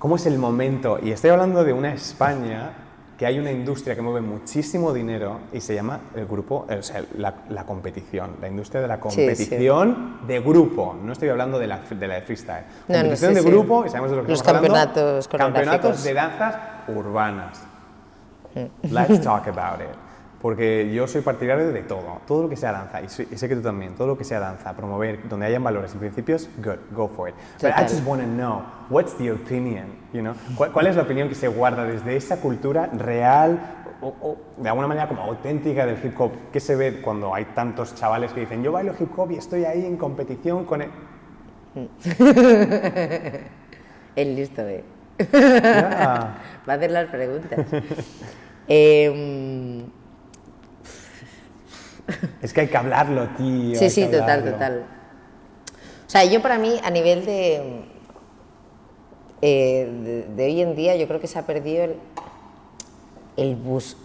¿Cómo 0.00 0.16
es 0.16 0.24
el 0.24 0.38
momento? 0.38 0.98
Y 1.02 1.12
estoy 1.12 1.28
hablando 1.28 1.62
de 1.62 1.74
una 1.74 1.92
España 1.92 2.70
que 3.18 3.26
hay 3.26 3.38
una 3.38 3.52
industria 3.52 3.94
que 3.94 4.00
mueve 4.00 4.22
muchísimo 4.22 4.94
dinero 4.94 5.40
y 5.52 5.60
se 5.60 5.74
llama 5.74 6.00
el 6.14 6.24
grupo, 6.24 6.64
eh, 6.70 6.76
o 6.78 6.82
sea, 6.82 7.04
la, 7.18 7.34
la 7.50 7.64
competición, 7.64 8.36
la 8.40 8.48
industria 8.48 8.80
de 8.80 8.88
la 8.88 8.94
sí. 8.94 9.00
competición 9.02 10.20
de 10.26 10.40
grupo. 10.40 10.96
No 11.04 11.12
estoy 11.12 11.28
hablando 11.28 11.58
de 11.58 11.66
la, 11.66 11.80
de 11.80 12.08
la 12.08 12.14
de 12.14 12.22
freestyle. 12.22 12.64
No, 12.88 12.94
no, 12.94 13.00
competición 13.02 13.30
sí, 13.32 13.34
de 13.34 13.42
sí. 13.42 13.50
grupo, 13.50 13.84
y 13.84 13.90
sabemos 13.90 14.10
de 14.10 14.16
lo 14.16 14.22
que 14.22 14.30
Los 14.30 14.40
estamos 14.40 14.56
hablando. 14.64 14.94
campeonatos 14.94 15.28
Campeonatos 15.28 16.02
de 16.02 16.14
danzas 16.14 16.54
urbanas. 16.88 17.62
Mm. 18.54 18.94
Let's 18.94 19.20
talk 19.20 19.48
about 19.48 19.82
it. 19.82 20.09
Porque 20.40 20.90
yo 20.92 21.06
soy 21.06 21.20
partidario 21.20 21.70
de 21.70 21.82
todo, 21.82 22.22
todo 22.26 22.44
lo 22.44 22.48
que 22.48 22.56
sea 22.56 22.72
danza, 22.72 23.02
y, 23.02 23.10
soy- 23.10 23.28
y 23.30 23.36
sé 23.36 23.46
que 23.46 23.54
tú 23.56 23.60
también, 23.62 23.94
todo 23.94 24.06
lo 24.08 24.16
que 24.16 24.24
sea 24.24 24.40
danza, 24.40 24.72
promover, 24.74 25.28
donde 25.28 25.44
hayan 25.44 25.62
valores 25.62 25.94
y 25.94 25.98
principios, 25.98 26.48
good, 26.64 26.78
go 26.92 27.08
for 27.08 27.28
it. 27.28 27.34
But 27.60 27.72
I 27.76 27.82
just 27.82 28.06
want 28.06 28.22
to 28.22 28.26
know, 28.26 28.62
what's 28.88 29.14
the 29.18 29.30
opinion, 29.32 29.88
you 30.14 30.22
know? 30.22 30.32
¿Cuál, 30.56 30.72
cuál 30.72 30.86
es 30.86 30.96
la 30.96 31.02
opinión 31.02 31.28
que 31.28 31.34
se 31.34 31.46
guarda 31.48 31.84
desde 31.84 32.16
esa 32.16 32.40
cultura 32.40 32.86
real 32.86 33.60
o, 34.00 34.14
o 34.22 34.38
de 34.56 34.68
alguna 34.70 34.88
manera 34.88 35.08
como 35.08 35.20
auténtica 35.22 35.84
del 35.84 35.98
hip 36.02 36.18
hop? 36.18 36.32
¿Qué 36.50 36.58
se 36.60 36.74
ve 36.74 37.02
cuando 37.02 37.34
hay 37.34 37.44
tantos 37.54 37.94
chavales 37.94 38.32
que 38.32 38.40
dicen, 38.40 38.62
yo 38.62 38.72
bailo 38.72 38.94
hip 38.98 39.10
hop 39.18 39.30
y 39.32 39.36
estoy 39.36 39.66
ahí 39.66 39.84
en 39.84 39.98
competición 39.98 40.64
con 40.64 40.80
él? 40.80 40.88
El 44.16 44.36
listo, 44.36 44.62
¿eh? 44.62 44.82
Yeah. 45.32 46.38
Va 46.68 46.72
a 46.72 46.76
hacer 46.76 46.90
las 46.90 47.08
preguntas. 47.10 47.66
Em, 48.72 49.69
Es 52.42 52.52
que 52.52 52.62
hay 52.62 52.68
que 52.68 52.76
hablarlo, 52.76 53.28
tío. 53.36 53.78
Sí, 53.78 53.90
sí, 53.90 54.04
total, 54.04 54.20
hablarlo. 54.22 54.52
total. 54.52 54.84
O 56.06 56.10
sea, 56.10 56.24
yo 56.24 56.42
para 56.42 56.58
mí, 56.58 56.80
a 56.82 56.90
nivel 56.90 57.24
de, 57.24 57.84
eh, 59.42 59.90
de, 60.04 60.34
de 60.34 60.44
hoy 60.44 60.60
en 60.60 60.74
día, 60.74 60.96
yo 60.96 61.06
creo 61.06 61.20
que 61.20 61.26
se 61.26 61.38
ha 61.38 61.46
perdido 61.46 61.84
el, 61.84 61.96
el 63.36 63.56
bus. 63.56 63.96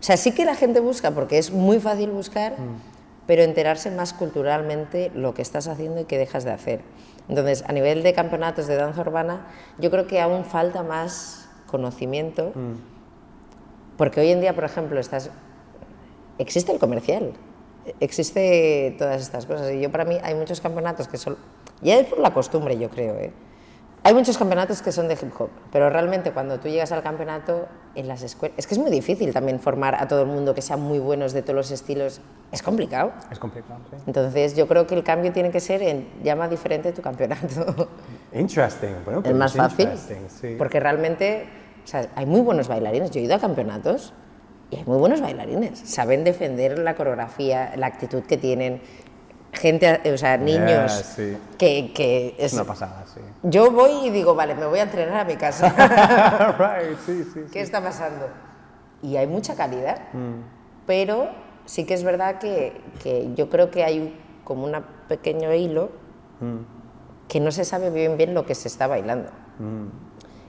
O 0.00 0.02
sea, 0.02 0.16
sí 0.16 0.32
que 0.32 0.44
la 0.44 0.54
gente 0.54 0.80
busca, 0.80 1.10
porque 1.10 1.38
es 1.38 1.50
muy 1.50 1.80
fácil 1.80 2.10
buscar, 2.10 2.54
pero 3.26 3.42
enterarse 3.42 3.90
más 3.90 4.12
culturalmente 4.12 5.10
lo 5.14 5.34
que 5.34 5.42
estás 5.42 5.66
haciendo 5.68 6.00
y 6.00 6.04
qué 6.04 6.18
dejas 6.18 6.44
de 6.44 6.52
hacer. 6.52 6.80
Entonces, 7.28 7.64
a 7.66 7.72
nivel 7.72 8.02
de 8.02 8.12
campeonatos 8.14 8.66
de 8.66 8.76
danza 8.76 9.00
urbana, 9.00 9.46
yo 9.78 9.90
creo 9.90 10.06
que 10.06 10.20
aún 10.20 10.44
falta 10.44 10.82
más 10.82 11.48
conocimiento, 11.66 12.52
porque 13.96 14.20
hoy 14.20 14.30
en 14.30 14.40
día, 14.40 14.54
por 14.54 14.64
ejemplo, 14.64 15.00
estás 15.00 15.30
existe 16.38 16.72
el 16.72 16.78
comercial, 16.78 17.32
existe 18.00 18.94
todas 18.98 19.20
estas 19.20 19.46
cosas. 19.46 19.72
Y 19.72 19.80
yo 19.80 19.90
para 19.90 20.04
mí 20.04 20.16
hay 20.22 20.34
muchos 20.34 20.60
campeonatos 20.60 21.08
que 21.08 21.18
son, 21.18 21.36
ya 21.82 21.98
es 21.98 22.06
por 22.06 22.18
la 22.18 22.32
costumbre 22.32 22.78
yo 22.78 22.88
creo, 22.90 23.16
¿eh? 23.16 23.32
hay 24.04 24.14
muchos 24.14 24.38
campeonatos 24.38 24.80
que 24.80 24.92
son 24.92 25.08
de 25.08 25.14
hip 25.14 25.32
hop, 25.38 25.50
pero 25.72 25.90
realmente 25.90 26.32
cuando 26.32 26.58
tú 26.58 26.68
llegas 26.68 26.92
al 26.92 27.02
campeonato 27.02 27.66
en 27.94 28.08
las 28.08 28.22
escuelas, 28.22 28.56
es 28.58 28.66
que 28.66 28.74
es 28.74 28.80
muy 28.80 28.90
difícil 28.90 29.32
también 29.32 29.60
formar 29.60 29.96
a 29.96 30.08
todo 30.08 30.22
el 30.22 30.28
mundo 30.28 30.54
que 30.54 30.62
sean 30.62 30.80
muy 30.80 30.98
buenos 30.98 31.32
de 31.32 31.42
todos 31.42 31.56
los 31.56 31.70
estilos, 31.70 32.20
es 32.52 32.62
complicado. 32.62 33.12
Es 33.30 33.38
complicado, 33.38 33.80
sí. 33.90 33.96
Entonces 34.06 34.56
yo 34.56 34.66
creo 34.68 34.86
que 34.86 34.94
el 34.94 35.02
cambio 35.02 35.32
tiene 35.32 35.50
que 35.50 35.60
ser 35.60 35.82
en 35.82 36.08
llama 36.22 36.48
diferente 36.48 36.92
tu 36.92 37.02
campeonato. 37.02 37.88
Interesting. 38.32 38.94
Bueno, 39.04 39.18
es 39.18 39.24
pero 39.24 39.36
más 39.36 39.52
fácil, 39.52 39.90
sí. 40.28 40.54
porque 40.56 40.80
realmente 40.80 41.46
o 41.84 41.86
sea, 41.86 42.06
hay 42.14 42.26
muy 42.26 42.40
buenos 42.40 42.68
bailarines. 42.68 43.10
Yo 43.10 43.20
he 43.20 43.24
ido 43.24 43.34
a 43.34 43.38
campeonatos 43.38 44.12
y 44.70 44.76
hay 44.76 44.84
muy 44.84 44.98
buenos 44.98 45.20
bailarines. 45.20 45.78
Saben 45.78 46.24
defender 46.24 46.78
la 46.78 46.94
coreografía, 46.94 47.72
la 47.76 47.86
actitud 47.86 48.22
que 48.22 48.36
tienen. 48.36 48.80
Gente, 49.52 50.12
o 50.12 50.18
sea, 50.18 50.36
niños 50.36 50.92
sí. 51.16 51.36
que, 51.56 51.92
que 51.94 52.34
Es 52.38 52.52
una 52.52 52.64
pasada, 52.64 53.04
sí. 53.12 53.20
Yo 53.42 53.70
voy 53.70 54.06
y 54.06 54.10
digo, 54.10 54.34
vale, 54.34 54.54
me 54.54 54.66
voy 54.66 54.78
a 54.78 54.82
entrenar 54.82 55.20
a 55.20 55.24
mi 55.24 55.36
casa. 55.36 55.70
right, 56.58 56.98
sí, 57.06 57.24
sí. 57.32 57.40
¿Qué 57.52 57.60
está 57.62 57.80
pasando? 57.82 58.28
Y 59.02 59.16
hay 59.16 59.26
mucha 59.26 59.54
calidad, 59.56 60.00
Mm. 60.12 60.42
pero 60.86 61.28
sí 61.64 61.84
que 61.86 61.94
es 61.94 62.02
verdad 62.04 62.38
que, 62.38 62.78
que 63.02 63.30
yo 63.34 63.48
creo 63.48 63.70
que 63.70 63.84
hay 63.84 64.20
como 64.44 64.64
un 64.64 64.76
pequeño 65.08 65.52
hilo 65.54 65.90
Mm. 66.40 66.58
que 67.26 67.40
no 67.40 67.50
se 67.50 67.64
sabe 67.64 67.90
bien 67.90 68.16
bien 68.16 68.32
lo 68.34 68.44
que 68.46 68.54
se 68.54 68.68
está 68.68 68.86
bailando. 68.86 69.30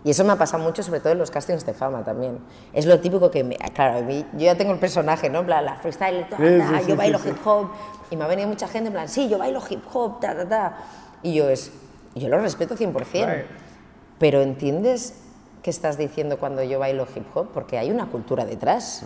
Y 0.04 0.12
eso 0.12 0.24
me 0.24 0.32
ha 0.32 0.38
pasado 0.38 0.64
mucho, 0.64 0.82
sobre 0.82 1.02
todo 1.02 1.12
en 1.12 1.20
los 1.20 1.30
castings 1.30 1.66
de 1.66 1.74
fama 1.74 2.04
también. 2.04 2.40
Es 2.74 2.86
lo 2.86 3.00
típico 3.00 3.30
que, 3.30 3.44
me, 3.44 3.58
claro, 3.58 4.02
mí, 4.06 4.26
yo 4.34 4.40
ya 4.40 4.56
tengo 4.56 4.72
el 4.72 4.80
personaje, 4.80 5.30
¿no? 5.30 5.40
En 5.40 5.46
plan, 5.46 5.66
la 5.66 5.76
freestyle, 5.76 6.28
ta, 6.30 6.38
Sí, 6.38 6.44
ta, 6.58 6.70
sí, 6.70 6.84
sí, 6.84 6.90
yo 6.90 6.96
bailo 6.96 7.18
sí, 7.18 7.26
sí. 7.26 7.30
hip 7.32 7.48
hop. 7.48 7.68
Y 8.10 8.16
me 8.16 8.24
ha 8.24 8.28
venido 8.28 8.48
mucha 8.48 8.68
gente 8.68 8.88
en 8.88 8.94
plan, 8.94 9.10
sí, 9.10 9.28
yo 9.28 9.38
bailo 9.38 9.62
hip 9.70 9.84
hop, 9.92 10.20
ta, 10.22 10.36
ta, 10.36 10.48
ta. 10.48 10.78
Y 11.22 11.34
yo 11.34 11.50
es, 11.50 11.72
yo 12.16 12.30
lo 12.30 12.40
respeto 12.40 12.76
100%. 12.76 12.94
Right. 13.26 13.46
Pero 14.20 14.42
¿entiendes 14.42 15.16
qué 15.64 15.70
estás 15.70 15.98
diciendo 15.98 16.38
cuando 16.40 16.64
yo 16.64 16.80
bailo 16.80 17.06
hip 17.14 17.26
hop? 17.36 17.50
Porque 17.54 17.78
hay 17.78 17.92
una 17.92 18.06
cultura 18.08 18.46
detrás. 18.46 19.04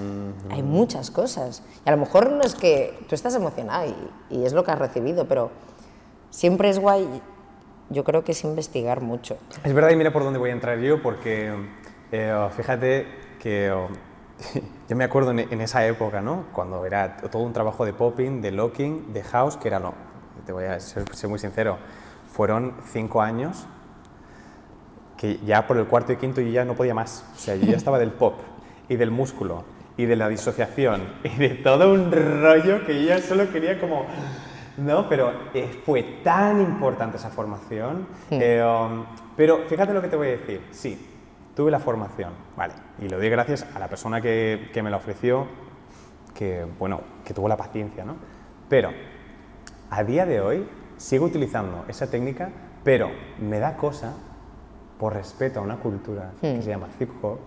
Hay 0.52 0.62
muchas 0.62 1.10
cosas. 1.10 1.64
Y 1.86 1.90
a 1.90 1.92
lo 1.92 1.98
mejor 1.98 2.32
no 2.32 2.44
es 2.44 2.54
que 2.54 3.00
tú 3.10 3.16
estás 3.16 3.34
emocionado 3.34 3.88
y, 4.30 4.36
y 4.38 4.46
es 4.46 4.54
lo 4.54 4.64
que 4.64 4.72
has 4.72 4.80
recibido, 4.80 5.28
pero 5.28 5.50
siempre 6.30 6.70
es 6.70 6.78
guay. 6.80 7.08
Yo 7.94 8.04
creo 8.04 8.24
que 8.24 8.34
es 8.34 8.44
investigar 8.44 9.02
mucho. 9.02 9.38
Es 9.64 9.74
verdad, 9.74 9.92
y 9.92 9.96
mira 9.96 10.12
por 10.12 10.24
dónde 10.24 10.40
voy 10.40 10.50
a 10.50 10.54
entrar 10.54 10.80
yo, 10.80 11.02
porque 11.02 11.54
eh, 12.12 12.48
fíjate 12.56 13.08
que 13.40 13.72
oh, 13.72 13.88
yo 14.90 14.96
me 14.96 15.04
acuerdo 15.04 15.32
en, 15.32 15.40
en 15.40 15.62
esa 15.62 15.86
época, 15.86 16.22
¿no? 16.22 16.46
Cuando 16.54 16.86
era 16.86 17.18
todo 17.18 17.44
un 17.44 17.54
trabajo 17.54 17.86
de 17.86 17.94
popping, 17.94 18.42
de 18.42 18.52
locking, 18.52 19.14
de 19.14 19.24
house, 19.24 19.58
que 19.58 19.68
era 19.68 19.80
lo, 19.80 19.94
te 20.46 20.52
voy 20.52 20.66
a 20.66 20.80
ser, 20.80 21.04
ser 21.16 21.30
muy 21.30 21.40
sincero, 21.40 21.78
fueron 22.32 22.74
cinco 22.92 23.22
años 23.22 23.68
que 25.18 25.40
ya 25.46 25.66
por 25.68 25.78
el 25.78 25.86
cuarto 25.86 26.12
y 26.12 26.18
quinto 26.18 26.42
yo 26.42 26.50
ya 26.50 26.66
no 26.66 26.76
podía 26.76 26.94
más. 26.94 27.24
O 27.34 27.40
sea, 27.40 27.56
yo 27.56 27.66
ya 27.66 27.78
estaba 27.78 27.98
del 28.00 28.12
pop 28.12 28.40
y 28.90 28.98
del 28.98 29.12
músculo 29.12 29.64
y 29.96 30.06
de 30.06 30.16
la 30.16 30.28
disociación 30.28 31.02
y 31.24 31.30
de 31.30 31.50
todo 31.50 31.94
un 31.94 32.12
rollo 32.12 32.86
que 32.86 33.02
yo 33.02 33.08
ya 33.08 33.22
solo 33.22 33.50
quería 33.52 33.80
como... 33.80 34.06
No, 34.78 35.08
pero 35.08 35.32
eh, 35.54 35.82
fue 35.86 36.22
tan 36.24 36.60
importante 36.62 37.18
esa 37.18 37.30
formación. 37.30 38.08
eh, 38.32 38.64
um, 38.64 39.06
pero 39.38 39.60
fíjate 39.68 39.94
lo 39.94 40.02
que 40.02 40.08
te 40.08 40.16
voy 40.16 40.28
a 40.28 40.32
decir. 40.32 40.62
Sí, 40.72 41.00
tuve 41.56 41.72
la 41.72 41.80
formación, 41.80 42.34
vale. 42.56 42.74
Y 43.00 43.10
lo 43.10 43.20
di 43.20 43.30
gracias 43.30 43.66
a 43.76 43.80
la 43.80 43.88
persona 43.88 44.22
que, 44.22 44.70
que 44.74 44.82
me 44.82 44.90
la 44.90 44.98
ofreció, 44.98 45.48
que, 46.34 46.66
bueno, 46.80 47.02
que 47.24 47.34
tuvo 47.34 47.48
la 47.48 47.58
paciencia, 47.58 48.04
¿no? 48.04 48.16
Pero 48.70 48.92
a 49.90 50.04
día 50.04 50.26
de 50.26 50.42
hoy 50.42 50.68
sigo 50.98 51.26
utilizando 51.26 51.86
esa 51.88 52.10
técnica, 52.10 52.50
pero 52.84 53.12
me 53.40 53.60
da 53.60 53.78
cosa, 53.78 54.14
por 54.98 55.14
respeto 55.14 55.60
a 55.60 55.64
una 55.64 55.78
cultura 55.78 56.32
que 56.42 56.62
se 56.62 56.70
llama 56.70 56.88
hip 57.00 57.10
hop, 57.22 57.40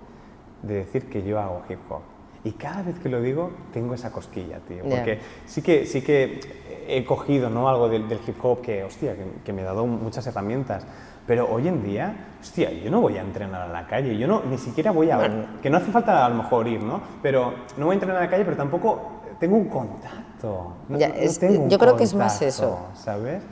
de 0.63 0.75
decir 0.75 1.09
que 1.09 1.23
yo 1.23 1.41
hago 1.41 1.63
hip 1.69 1.79
hop. 1.91 2.03
Y 2.47 2.53
cada 2.53 2.83
vez 2.83 2.97
que 3.01 3.09
lo 3.09 3.21
digo, 3.21 3.51
tengo 3.73 3.93
esa 3.95 4.13
cosquilla, 4.13 4.61
tío. 4.69 4.85
Porque 4.89 5.19
sí 5.47 5.63
que, 5.63 5.85
sí 5.85 6.01
que 6.01 6.41
he 6.87 7.05
cogido 7.05 7.51
¿no? 7.51 7.69
algo 7.69 7.89
del, 7.89 8.09
del 8.09 8.21
hip 8.25 8.37
hop 8.45 8.61
que, 8.61 8.85
hostia, 8.85 9.17
que, 9.17 9.25
que 9.45 9.53
me 9.53 9.63
ha 9.63 9.65
dado 9.65 9.85
muchas 9.85 10.25
herramientas. 10.29 10.87
Pero 11.27 11.49
hoy 11.51 11.67
en 11.67 11.83
día, 11.83 12.37
hostia, 12.41 12.71
yo 12.71 12.89
no 12.89 13.01
voy 13.01 13.19
a 13.19 13.23
entrenar 13.23 13.63
a 13.63 13.67
la 13.67 13.85
calle, 13.89 14.17
yo 14.17 14.29
no, 14.29 14.43
ni 14.49 14.59
siquiera 14.59 14.93
voy 14.93 15.11
a... 15.11 15.59
Que 15.61 15.69
no 15.69 15.79
hace 15.79 15.91
falta 15.91 16.25
a 16.25 16.29
lo 16.29 16.37
mejor 16.37 16.69
ir, 16.69 16.81
¿no? 16.81 17.01
Pero 17.21 17.53
no 17.79 17.87
voy 17.87 17.95
a 17.95 17.97
entrenar 17.97 18.19
a 18.19 18.21
la 18.27 18.31
calle, 18.31 18.45
pero 18.45 18.57
tampoco 18.57 19.01
tengo 19.41 19.57
un 19.57 19.69
contacto. 19.69 20.75
No- 20.89 20.99
Ya, 21.01 21.09
no 21.09 21.15
es- 21.17 21.41
tengo 21.41 21.65
un 21.65 21.69
yo 21.69 21.81
creo 21.81 21.97
que 21.97 22.05
es 22.05 22.15
más 22.15 22.35
contacto, 22.35 22.47
eso. 22.47 22.79
¿Sabes? 22.95 23.43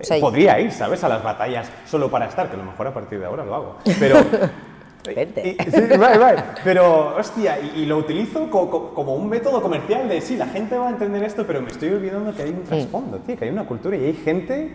O 0.00 0.04
sea, 0.04 0.18
Podría 0.20 0.58
ir, 0.58 0.72
¿sabes? 0.72 1.04
A 1.04 1.08
las 1.10 1.22
batallas 1.22 1.70
solo 1.84 2.10
para 2.10 2.24
estar, 2.28 2.48
que 2.48 2.54
a 2.54 2.58
lo 2.58 2.64
mejor 2.64 2.86
a 2.86 2.94
partir 2.94 3.18
de 3.20 3.26
ahora 3.26 3.44
lo 3.44 3.54
hago. 3.54 3.76
Pero... 4.00 4.16
Vete. 5.04 5.56
Y- 5.58 5.70
sí, 5.70 5.80
right, 5.80 6.16
right. 6.16 6.44
Pero, 6.62 7.16
hostia, 7.16 7.58
y, 7.60 7.80
y 7.80 7.86
lo 7.86 7.98
utilizo 7.98 8.48
co- 8.50 8.70
co- 8.70 8.94
como 8.94 9.14
un 9.14 9.28
método 9.28 9.60
comercial 9.62 10.08
de 10.08 10.20
sí, 10.20 10.36
la 10.36 10.46
gente 10.46 10.76
va 10.78 10.86
a 10.88 10.90
entender 10.90 11.22
esto, 11.24 11.44
pero 11.46 11.60
me 11.60 11.68
estoy 11.70 11.88
olvidando 11.90 12.34
que 12.34 12.42
hay 12.42 12.50
un 12.50 12.62
trasfondo, 12.64 13.18
tío, 13.18 13.36
que 13.36 13.44
hay 13.46 13.50
una 13.50 13.66
cultura 13.66 13.96
y 13.96 14.04
hay 14.04 14.12
gente 14.14 14.72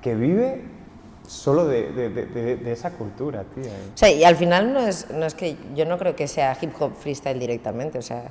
que 0.00 0.14
vive 0.14 0.62
solo 1.26 1.64
de, 1.66 1.90
de- 1.92 2.10
de- 2.10 2.56
de- 2.56 2.72
esa 2.72 2.90
cultura, 2.92 3.44
tío. 3.54 3.64
O 3.64 3.96
sea, 3.96 4.10
y 4.12 4.22
al 4.24 4.36
final 4.36 4.72
no 4.72 4.80
es, 4.80 5.10
no 5.10 5.24
es 5.26 5.34
que 5.34 5.56
yo 5.74 5.86
no 5.86 5.98
creo 5.98 6.14
que 6.14 6.28
sea 6.28 6.56
hip 6.60 6.70
hop 6.78 6.92
freestyle 6.94 7.38
directamente, 7.40 7.98
o 7.98 8.02
sea, 8.02 8.24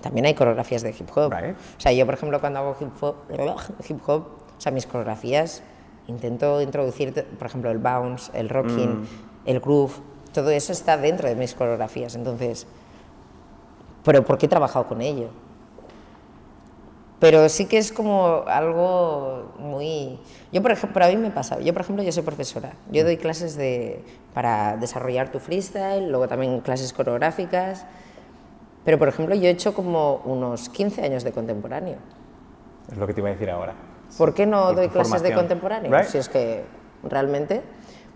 también 0.00 0.24
hay 0.26 0.34
coreografías 0.34 0.82
de 0.82 0.90
hip 0.90 1.08
hop. 1.14 1.30
Right. 1.32 1.54
O 1.54 1.80
sea, 1.80 1.92
yo 1.92 2.06
por 2.06 2.14
ejemplo 2.14 2.40
cuando 2.40 2.60
hago 2.60 2.76
hip 2.80 2.90
hop, 3.02 3.16
hip 3.88 3.98
hop, 4.08 4.22
o 4.56 4.60
sea, 4.60 4.72
mis 4.72 4.86
coreografías 4.86 5.62
intento 6.06 6.60
introducir, 6.62 7.12
por 7.38 7.46
ejemplo, 7.46 7.70
el 7.70 7.78
bounce, 7.78 8.32
el 8.36 8.48
rocking, 8.48 9.06
el 9.44 9.60
groove, 9.60 9.92
todo 10.32 10.50
eso 10.50 10.72
está 10.72 10.96
dentro 10.96 11.28
de 11.28 11.34
mis 11.34 11.54
coreografías, 11.54 12.14
entonces, 12.14 12.66
pero 14.04 14.24
¿por 14.24 14.38
qué 14.38 14.46
he 14.46 14.48
trabajado 14.48 14.86
con 14.86 15.00
ello? 15.00 15.28
Pero 17.20 17.50
sí 17.50 17.66
que 17.66 17.76
es 17.76 17.92
como 17.92 18.44
algo 18.46 19.52
muy... 19.58 20.18
Yo, 20.52 20.62
por 20.62 20.70
ejemplo, 20.70 21.04
a 21.04 21.08
mí 21.08 21.16
me 21.16 21.30
pasa, 21.30 21.60
yo 21.60 21.74
por 21.74 21.82
ejemplo, 21.82 22.02
yo 22.02 22.12
soy 22.12 22.22
profesora, 22.22 22.72
yo 22.90 23.04
doy 23.04 23.18
clases 23.18 23.56
de, 23.56 24.02
para 24.32 24.78
desarrollar 24.78 25.30
tu 25.30 25.38
freestyle, 25.38 26.08
luego 26.08 26.28
también 26.28 26.60
clases 26.60 26.94
coreográficas, 26.94 27.84
pero 28.84 28.98
por 28.98 29.08
ejemplo 29.08 29.34
yo 29.34 29.48
he 29.48 29.50
hecho 29.50 29.74
como 29.74 30.22
unos 30.24 30.70
15 30.70 31.02
años 31.02 31.22
de 31.22 31.32
contemporáneo. 31.32 31.98
Es 32.90 32.96
lo 32.96 33.06
que 33.06 33.12
te 33.12 33.20
iba 33.20 33.28
a 33.28 33.32
decir 33.32 33.50
ahora. 33.50 33.74
¿Por 34.16 34.34
qué 34.34 34.46
no 34.46 34.72
doy 34.72 34.88
clases 34.88 35.22
de 35.22 35.34
contemporáneo? 35.34 35.92
Right. 35.92 36.08
Si 36.08 36.18
es 36.18 36.28
que 36.28 36.64
realmente, 37.02 37.62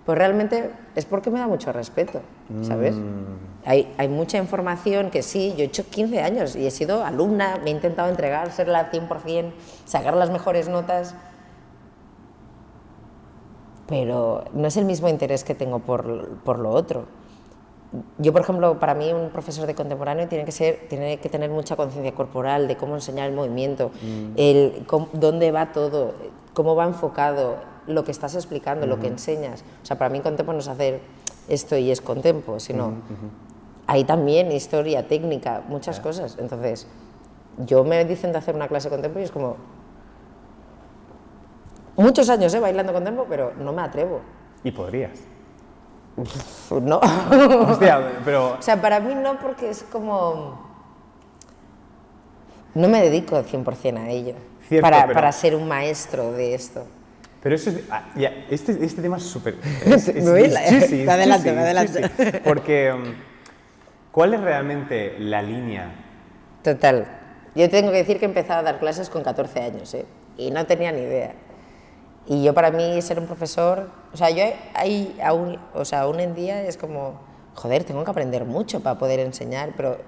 pues 0.05 0.19
realmente 0.19 0.71
es 0.95 1.05
porque 1.07 1.31
me 1.31 1.39
da 1.39 1.47
mucho 1.47 1.73
respeto, 1.73 2.21
¿sabes? 2.63 2.97
Mm. 2.97 3.65
Hay, 3.67 3.95
hay 3.97 4.09
mucha 4.09 4.37
información 4.39 5.11
que 5.11 5.23
sí, 5.23 5.55
yo 5.57 5.63
he 5.63 5.67
hecho 5.67 5.85
15 5.89 6.21
años 6.21 6.55
y 6.57 6.67
he 6.67 6.71
sido 6.71 7.03
alumna, 7.05 7.59
me 7.65 7.71
he 7.71 7.73
intentado 7.73 8.11
entregar, 8.11 8.53
serla 8.53 8.81
al 8.81 8.91
100%, 8.91 9.53
sacar 9.87 10.15
las 10.15 10.31
mejores 10.31 10.69
notas, 10.69 11.15
pero 13.87 14.45
no 14.53 14.67
es 14.67 14.77
el 14.77 14.85
mismo 14.85 15.09
interés 15.09 15.45
que 15.45 15.55
tengo 15.55 15.79
por, 15.79 16.29
por 16.45 16.59
lo 16.59 16.71
otro. 16.71 17.05
Yo, 18.19 18.33
por 18.33 18.41
ejemplo, 18.41 18.81
para 18.81 18.95
mí 18.95 19.13
un 19.13 19.31
profesor 19.31 19.67
de 19.67 19.75
contemporáneo 19.75 20.27
tiene 20.27 20.45
que, 20.45 20.53
ser, 20.53 20.87
tiene 20.89 21.19
que 21.19 21.29
tener 21.29 21.49
mucha 21.51 21.77
conciencia 21.77 22.13
corporal 22.13 22.67
de 22.67 22.77
cómo 22.77 22.95
enseñar 22.97 23.29
el 23.29 23.35
movimiento, 23.37 23.93
el, 24.37 24.85
cómo- 24.87 25.09
dónde 25.13 25.53
va 25.53 25.71
todo, 25.73 26.15
cómo 26.55 26.75
va 26.75 26.85
enfocado, 26.87 27.57
lo 27.87 28.05
que 28.05 28.11
estás 28.11 28.35
explicando, 28.35 28.87
lo 28.87 28.99
que 28.99 29.09
enseñas. 29.09 29.63
O 29.83 29.87
sea, 29.87 29.99
para 29.99 30.11
mí 30.11 30.21
contempo 30.21 30.53
no 30.53 30.59
es 30.61 30.69
hacer 30.69 31.01
esto 31.49 31.77
y 31.77 31.91
es 31.91 32.01
contempo, 32.01 32.59
sino 32.61 32.95
hay 33.87 34.05
también 34.05 34.51
historia, 34.53 35.07
técnica, 35.07 35.63
muchas 35.69 36.01
cosas. 36.01 36.37
Entonces, 36.39 36.87
yo 37.59 37.85
me 37.85 38.05
dicen 38.05 38.33
de 38.33 38.39
hacer 38.39 38.55
una 38.55 38.69
clase 38.69 38.89
contempo 38.89 39.19
y 39.19 39.23
es 39.23 39.31
como... 39.31 39.57
Muchos 41.97 42.29
años 42.29 42.53
¿eh? 42.55 42.61
bailando 42.61 42.93
contempo, 42.93 43.27
pero 43.29 43.53
no 43.59 43.73
me 43.73 43.83
atrevo. 43.83 44.21
Y 44.63 44.71
podrías. 44.71 45.19
No. 46.71 47.01
Hostia, 47.69 48.21
pero... 48.25 48.55
O 48.59 48.63
sea, 48.63 48.81
para 48.81 48.99
mí 49.01 49.15
no, 49.15 49.39
porque 49.39 49.71
es 49.71 49.83
como... 49.83 50.65
No 52.75 52.89
me 52.89 53.03
dedico 53.03 53.37
100% 53.37 53.99
a 53.99 54.09
ello. 54.11 54.35
Cierto, 54.69 54.83
para, 54.83 55.03
pero- 55.03 55.15
para 55.15 55.31
ser 55.33 55.55
un 55.55 55.69
maestro 55.69 56.33
de 56.33 56.55
esto. 56.55 56.87
Pero 57.45 57.55
eso 57.55 57.71
es. 57.71 57.81
ah, 57.91 58.09
ya, 58.17 58.33
este, 58.51 58.73
este 58.85 59.01
tema 59.03 59.19
es 59.19 59.23
súper. 59.23 59.55
es- 59.87 60.09
es- 60.09 60.29
juicy, 60.29 61.07
adelante, 61.09 61.51
juicy, 61.51 61.63
adelante. 61.63 62.09
juicy. 62.17 62.39
Porque. 62.43 62.93
um, 62.93 63.03
¿Cuál 64.11 64.33
es 64.35 64.41
realmente 64.41 65.17
la 65.19 65.43
línea? 65.43 65.93
Total. 66.63 67.07
Yo 67.57 67.69
tengo 67.69 67.91
que 67.91 67.99
decir 67.99 68.19
que 68.19 68.25
he 68.25 68.29
empezado 68.29 68.61
a 68.61 68.63
dar 68.63 68.79
clases 68.79 69.11
con 69.11 69.23
14 69.25 69.61
años, 69.61 69.93
¿eh? 69.95 70.07
Y 70.39 70.51
no 70.53 70.67
tenía 70.67 70.91
ni 70.93 71.01
idea. 71.03 71.35
Y 72.27 72.43
yo 72.45 72.55
para 72.55 72.71
mí 72.71 73.03
ser 73.03 73.19
un 73.21 73.27
profesor, 73.27 73.91
o 74.13 74.17
sea, 74.17 74.31
yo 74.31 74.45
ahí 74.75 75.17
aún, 75.23 75.59
o 75.75 75.85
sea, 75.85 76.03
aún 76.03 76.21
en 76.21 76.35
día 76.35 76.63
es 76.63 76.77
como, 76.77 77.21
joder, 77.55 77.85
tengo 77.85 78.03
que 78.05 78.11
aprender 78.11 78.45
mucho 78.45 78.81
para 78.81 78.99
poder 78.99 79.19
enseñar, 79.21 79.73
pero 79.77 79.99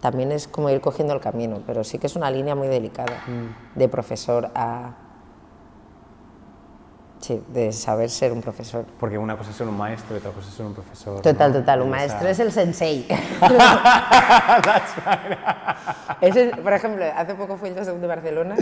también 0.00 0.32
es 0.32 0.46
como 0.48 0.70
ir 0.70 0.80
cogiendo 0.80 1.12
el 1.14 1.20
camino, 1.20 1.62
pero 1.66 1.84
sí 1.84 1.98
que 1.98 2.06
es 2.06 2.16
una 2.16 2.30
línea 2.30 2.54
muy 2.54 2.68
delicada 2.68 3.22
de 3.74 3.88
profesor 3.88 4.50
a... 4.54 4.94
Sí, 7.20 7.42
de 7.48 7.70
saber 7.72 8.08
ser 8.08 8.32
un 8.32 8.40
profesor. 8.40 8.86
Porque 8.98 9.18
una 9.18 9.36
cosa 9.36 9.50
es 9.50 9.56
ser 9.56 9.68
un 9.68 9.76
maestro 9.76 10.16
y 10.16 10.20
otra 10.20 10.30
cosa 10.30 10.48
es 10.48 10.54
ser 10.54 10.64
un 10.64 10.72
profesor. 10.72 11.20
Total, 11.20 11.52
¿no? 11.52 11.58
total. 11.58 11.82
Un 11.82 11.90
maestro 11.90 12.26
es 12.28 12.40
el 12.40 12.50
sensei. 12.50 13.06
Ese, 16.20 16.48
por 16.62 16.72
ejemplo, 16.72 17.04
hace 17.16 17.34
poco 17.34 17.56
fui 17.56 17.70
al 17.70 17.84
segundo 17.84 18.06
de 18.08 18.14
Barcelona 18.14 18.56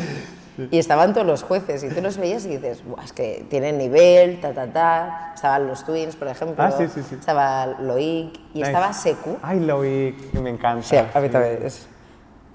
y 0.71 0.79
estaban 0.79 1.13
todos 1.13 1.27
los 1.27 1.43
jueces 1.43 1.83
y 1.85 1.89
tú 1.89 2.01
los 2.01 2.17
veías 2.17 2.45
y 2.47 2.57
dices, 2.57 2.85
Buah, 2.85 3.05
es 3.05 3.13
que 3.13 3.45
tienen 3.49 3.79
nivel, 3.79 4.41
ta, 4.41 4.53
ta, 4.53 4.67
ta. 4.67 5.33
Estaban 5.35 5.67
los 5.69 5.85
Twins, 5.85 6.17
por 6.17 6.27
ejemplo. 6.29 6.63
Ah, 6.65 6.71
sí, 6.73 6.89
sí, 6.89 7.03
sí. 7.09 7.15
Estaba 7.15 7.67
Loic 7.67 8.35
y 8.55 8.59
Nice. 8.59 8.67
estaba 8.69 8.93
Seku. 8.93 9.37
Ay, 9.43 9.61
lo 9.61 9.81
vi, 9.81 10.13
que 10.33 10.41
me 10.41 10.51
encanta. 10.51 10.83
Sí, 10.83 10.97
a 10.97 11.21
mí 11.21 11.29
también. 11.29 11.61
es- 11.65 11.87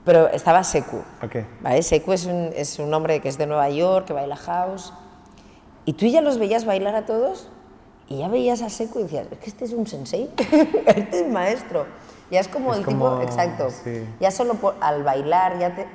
Pero 0.06 0.28
estaba 0.30 0.64
Seku. 0.66 0.98
Ok. 1.24 1.36
¿Vale? 1.62 1.82
Seku 1.82 2.12
es 2.14 2.26
un, 2.26 2.52
es 2.56 2.78
un 2.80 2.94
hombre 2.94 3.20
que 3.22 3.30
es 3.30 3.38
de 3.38 3.48
Nueva 3.48 3.70
York, 3.70 4.06
que 4.08 4.14
baila 4.14 4.36
house. 4.36 4.94
Y 5.86 5.94
tú 5.94 6.06
ya 6.08 6.22
los 6.22 6.38
veías 6.38 6.66
bailar 6.66 6.96
a 6.96 7.06
todos 7.06 7.50
y 8.08 8.18
ya 8.20 8.28
veías 8.28 8.62
a 8.62 8.70
Seku 8.70 9.00
y 9.00 9.04
decías, 9.04 9.28
es 9.32 9.38
que 9.40 9.50
este 9.50 9.66
es 9.66 9.74
un 9.74 9.86
sensei, 9.88 10.30
este 10.86 11.22
es 11.22 11.30
maestro. 11.30 11.86
Ya 12.32 12.40
es 12.40 12.48
como 12.48 12.74
Es 12.74 12.80
el 12.80 12.86
como- 12.86 13.10
tipo, 13.20 13.22
exacto. 13.24 13.70
sí. 13.70 14.06
Ya 14.20 14.32
solo 14.32 14.56
por- 14.56 14.76
al 14.82 15.04
bailar 15.04 15.60
ya 15.60 15.76
te, 15.76 15.86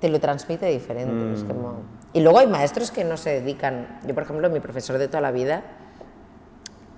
te 0.00 0.08
lo 0.08 0.20
transmite 0.20 0.66
diferente. 0.66 1.12
Mm. 1.12 1.34
es 1.34 1.44
como- 1.44 1.74
Y 2.12 2.20
luego 2.20 2.38
hay 2.38 2.46
maestros 2.46 2.90
que 2.90 3.04
no 3.04 3.16
se 3.16 3.30
dedican. 3.40 4.00
Yo, 4.06 4.14
por 4.14 4.22
ejemplo, 4.24 4.48
mi 4.50 4.60
profesor 4.60 4.98
de 4.98 5.08
toda 5.08 5.20
la 5.20 5.30
vida 5.32 5.62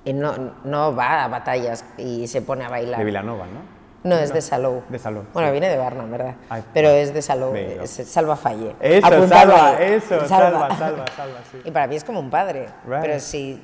eh, 0.04 0.12
no, 0.12 0.34
no 0.64 0.94
va 0.94 1.24
a 1.24 1.28
batallas 1.28 1.84
y 1.96 2.26
se 2.26 2.42
pone 2.42 2.64
a 2.64 2.68
bailar. 2.68 2.98
De 2.98 3.04
Vilanova, 3.04 3.46
¿no? 3.46 3.73
No, 4.04 4.16
es 4.16 4.32
de 4.32 4.40
Salou. 4.42 4.82
De 4.90 4.98
Salou, 4.98 5.24
Bueno, 5.32 5.48
sí. 5.48 5.52
viene 5.52 5.68
de 5.70 5.76
Barna, 5.78 6.04
verdad. 6.04 6.34
Ay, 6.50 6.62
Pero 6.74 6.90
es 6.90 7.12
de 7.14 7.22
Salou, 7.22 7.54
es 7.56 7.90
Salva 7.90 8.36
Falle. 8.36 8.76
Eso, 8.78 9.26
salva, 9.28 9.76
ahí. 9.78 9.92
eso, 9.94 10.26
salva, 10.28 10.76
salva, 10.76 11.04
salva, 11.16 11.38
sí. 11.50 11.58
Y 11.64 11.70
para 11.70 11.86
mí 11.86 11.96
es 11.96 12.04
como 12.04 12.20
un 12.20 12.28
padre. 12.30 12.66
Right. 12.86 13.00
Pero 13.00 13.18
si, 13.20 13.60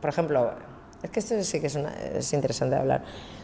por 0.00 0.10
ejemplo, 0.10 0.52
es 1.02 1.10
que 1.10 1.18
esto 1.20 1.42
sí 1.42 1.60
que 1.60 1.66
es, 1.66 1.74
una- 1.74 1.92
es 2.14 2.32
interesante 2.32 2.76
de 2.76 2.80
hablar. 2.82 3.02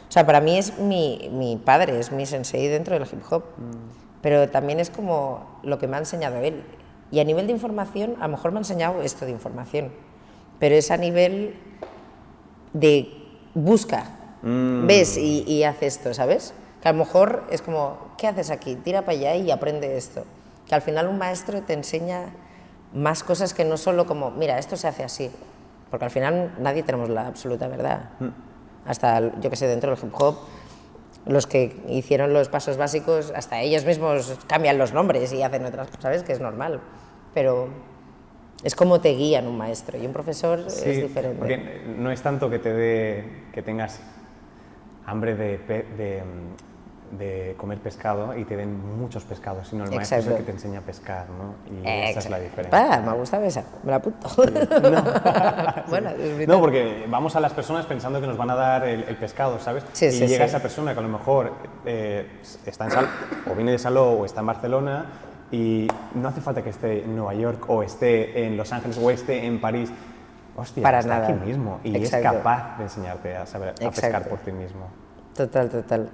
O 0.08 0.12
sea, 0.12 0.24
para 0.24 0.40
mí 0.40 0.56
es 0.56 0.78
mi, 0.78 1.28
mi 1.32 1.56
padre, 1.56 1.98
es 1.98 2.12
mi 2.12 2.24
sensei 2.26 2.68
dentro 2.68 2.94
del 2.98 3.08
hip 3.12 3.22
hop. 3.30 3.42
Mm. 3.56 4.20
Pero 4.22 4.48
también 4.50 4.78
es 4.80 4.88
como 4.90 5.58
lo 5.64 5.78
que 5.78 5.88
me 5.88 5.96
ha 5.96 5.98
enseñado 5.98 6.36
él. 6.38 6.62
Y 7.10 7.18
a 7.18 7.24
nivel 7.24 7.46
de 7.48 7.52
información, 7.52 8.14
a 8.20 8.28
lo 8.28 8.36
mejor 8.36 8.52
me 8.52 8.58
ha 8.58 8.60
enseñado 8.60 9.02
esto 9.02 9.24
de 9.24 9.32
información. 9.32 9.90
Pero 10.60 10.76
es 10.76 10.90
a 10.92 10.96
nivel 10.96 11.56
de 12.72 13.08
busca, 13.54 14.04
Mm. 14.42 14.87
ves 14.87 15.16
y, 15.16 15.42
y 15.46 15.64
haz 15.64 15.83
esto, 15.83 16.14
¿sabes? 16.14 16.55
Que 16.83 16.88
a 16.88 16.92
lo 16.92 16.98
mejor 16.98 17.44
es 17.50 17.61
como, 17.62 17.98
¿qué 18.16 18.26
haces 18.26 18.50
aquí? 18.50 18.74
Tira 18.76 19.03
para 19.03 19.18
allá 19.18 19.37
y 19.37 19.50
aprende 19.50 19.96
esto. 19.96 20.24
Que 20.68 20.74
al 20.74 20.83
final 20.83 21.09
un 21.09 21.18
maestro 21.18 21.61
te 21.62 21.74
enseña 21.74 22.26
más 22.94 23.22
cosas 23.22 23.53
que 23.55 23.64
no 23.64 23.76
solo 23.76 24.07
como, 24.07 24.31
mira, 24.31 24.59
esto 24.59 24.76
se 24.76 24.88
hace 24.88 25.05
así, 25.05 25.31
Porque 25.90 26.05
al 26.05 26.11
final 26.11 26.55
nadie 26.59 26.83
tenemos 26.83 27.09
la 27.09 27.26
absoluta 27.26 27.66
verdad. 27.68 28.11
Hasta, 28.87 29.38
yo 29.40 29.50
que 29.50 29.57
sé, 29.57 29.66
dentro 29.66 29.94
del 29.94 30.03
hip 30.05 30.14
hop, 30.14 30.37
los 31.26 31.46
que 31.46 31.76
hicieron 31.88 32.33
los 32.33 32.48
pasos 32.48 32.76
básicos, 32.79 33.33
hasta 33.37 33.61
ellos 33.61 33.85
mismos 33.85 34.38
cambian 34.46 34.79
los 34.79 34.92
nombres 34.94 35.33
y 35.33 35.42
hacen 35.42 35.64
otras 35.66 35.88
cosas, 35.88 36.03
¿sabes? 36.03 36.22
Que 36.22 36.33
es 36.33 36.40
normal. 36.40 36.81
Pero 37.35 37.68
es 38.64 38.74
como 38.74 39.00
te 39.00 39.11
guían 39.11 39.46
un 39.46 39.59
maestro 39.59 39.98
y 39.98 40.07
un 40.07 40.12
profesor 40.12 40.61
es 40.61 40.74
Sí, 40.74 40.90
diferente. 41.03 41.38
Porque 41.38 41.83
no 41.98 42.11
es 42.11 42.22
tanto 42.22 42.48
que 42.48 42.59
te 42.59 42.72
dé, 42.72 43.24
que 43.53 43.62
tengas 43.62 44.00
hambre 45.10 45.34
de, 45.34 45.58
mm, 45.58 47.18
de 47.18 47.54
comer 47.56 47.78
pescado 47.78 48.36
y 48.36 48.44
te 48.44 48.56
den 48.56 48.98
muchos 48.98 49.24
pescados, 49.24 49.68
sino 49.68 49.84
el 49.84 49.90
maestro 49.90 50.18
es 50.18 50.26
el 50.28 50.36
que 50.36 50.42
te 50.44 50.52
enseña 50.52 50.78
a 50.78 50.82
pescar, 50.82 51.26
¿no? 51.28 51.54
Y 51.74 51.86
esa 51.86 52.20
es 52.20 52.30
la 52.30 52.38
diferencia. 52.38 52.94
Ah, 52.94 53.00
me 53.00 53.12
gusta 53.14 53.44
esa, 53.44 53.64
me 53.82 53.90
la 53.90 53.96
apunto. 53.96 54.28
bueno. 55.88 56.10
No, 56.46 56.60
porque 56.60 57.06
vamos 57.08 57.34
a 57.34 57.40
las 57.40 57.52
personas 57.52 57.86
pensando 57.86 58.20
que 58.20 58.26
nos 58.26 58.36
van 58.36 58.50
a 58.50 58.54
dar 58.54 58.86
el, 58.86 59.02
el 59.04 59.16
pescado, 59.16 59.58
¿sabes? 59.58 59.84
Sí, 59.92 60.06
y 60.06 60.12
sí, 60.12 60.26
llega 60.28 60.44
sí. 60.44 60.50
esa 60.50 60.60
persona 60.60 60.92
que 60.92 61.00
a 61.00 61.02
lo 61.02 61.08
mejor 61.08 61.52
eh, 61.84 62.40
está 62.64 62.84
en 62.84 62.90
Sal 62.92 63.08
o 63.50 63.54
viene 63.54 63.72
de 63.72 63.78
Saló 63.78 64.12
o 64.12 64.24
está 64.24 64.40
en 64.40 64.46
Barcelona 64.46 65.06
y 65.50 65.88
no 66.14 66.28
hace 66.28 66.40
falta 66.40 66.62
que 66.62 66.70
esté 66.70 67.02
en 67.02 67.16
Nueva 67.16 67.34
York 67.34 67.64
o 67.68 67.82
esté 67.82 68.46
en 68.46 68.56
Los 68.56 68.72
Ángeles 68.72 68.98
o 68.98 69.10
esté 69.10 69.44
en 69.44 69.60
París. 69.60 69.90
Hostia, 70.60 70.82
Para 70.82 70.98
está 71.00 71.18
nada. 71.20 71.28
aquí 71.28 71.46
mismo 71.46 71.80
y 71.82 71.96
Exacto. 71.96 72.28
es 72.28 72.34
capaz 72.34 72.76
de 72.78 72.84
enseñarte 72.84 73.36
a 73.36 73.46
saber 73.46 73.70
a 73.70 73.90
pescar 73.90 74.28
por 74.28 74.38
ti 74.40 74.52
mismo. 74.52 74.86
Total, 75.34 75.68
total. 75.70 76.10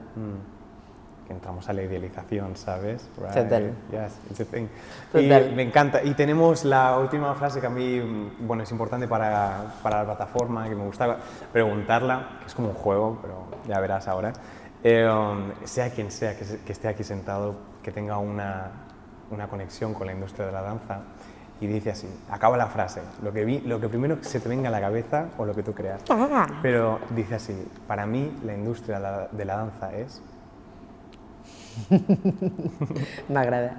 Que 1.26 1.32
entramos 1.32 1.68
a 1.68 1.72
la 1.72 1.82
idealización, 1.82 2.54
¿sabes? 2.54 3.08
Right. 3.18 3.34
Total. 3.34 3.72
Yes, 3.90 4.20
it's 4.30 4.40
a 4.40 4.44
thing. 4.44 4.68
Total. 5.10 5.50
Y 5.50 5.54
me 5.56 5.62
encanta. 5.62 6.00
Y 6.04 6.14
tenemos 6.14 6.64
la 6.64 6.96
última 6.98 7.34
frase 7.34 7.60
que 7.60 7.66
a 7.66 7.70
mí, 7.70 7.98
mm, 7.98 8.46
bueno, 8.46 8.62
es 8.62 8.70
importante 8.70 9.08
para, 9.08 9.74
para 9.82 9.98
la 9.98 10.04
plataforma, 10.04 10.68
que 10.68 10.76
me 10.76 10.84
gusta 10.84 11.16
preguntarla, 11.52 12.36
que 12.40 12.46
es 12.46 12.54
como 12.54 12.68
un 12.68 12.74
juego, 12.74 13.18
pero 13.20 13.44
ya 13.66 13.80
verás 13.80 14.06
ahora. 14.06 14.32
Eh, 14.84 15.08
um, 15.08 15.50
sea 15.64 15.90
quien 15.90 16.12
sea 16.12 16.36
que, 16.38 16.44
que 16.64 16.72
esté 16.72 16.86
aquí 16.86 17.02
sentado, 17.02 17.56
que 17.82 17.90
tenga 17.90 18.18
una, 18.18 18.70
una 19.32 19.48
conexión 19.48 19.94
con 19.94 20.06
la 20.06 20.12
industria 20.12 20.46
de 20.46 20.52
la 20.52 20.62
danza, 20.62 21.00
y 21.60 21.66
dice 21.66 21.90
así, 21.90 22.06
acaba 22.30 22.56
la 22.56 22.66
frase, 22.66 23.00
lo 23.22 23.32
que, 23.32 23.44
vi, 23.44 23.60
lo 23.60 23.80
que 23.80 23.88
primero 23.88 24.18
que 24.20 24.24
se 24.26 24.40
te 24.40 24.48
venga 24.48 24.68
a 24.68 24.72
la 24.72 24.80
cabeza 24.80 25.26
o 25.38 25.44
lo 25.46 25.54
que 25.54 25.62
tú 25.62 25.72
creas. 25.74 26.02
Pero 26.62 27.00
dice 27.10 27.36
así, 27.36 27.66
para 27.86 28.04
mí 28.06 28.30
la 28.44 28.52
industria 28.54 29.28
de 29.32 29.44
la- 29.44 29.56
danza 29.56 29.92
es... 29.94 30.20
Me 33.28 33.40
agrada. 33.40 33.76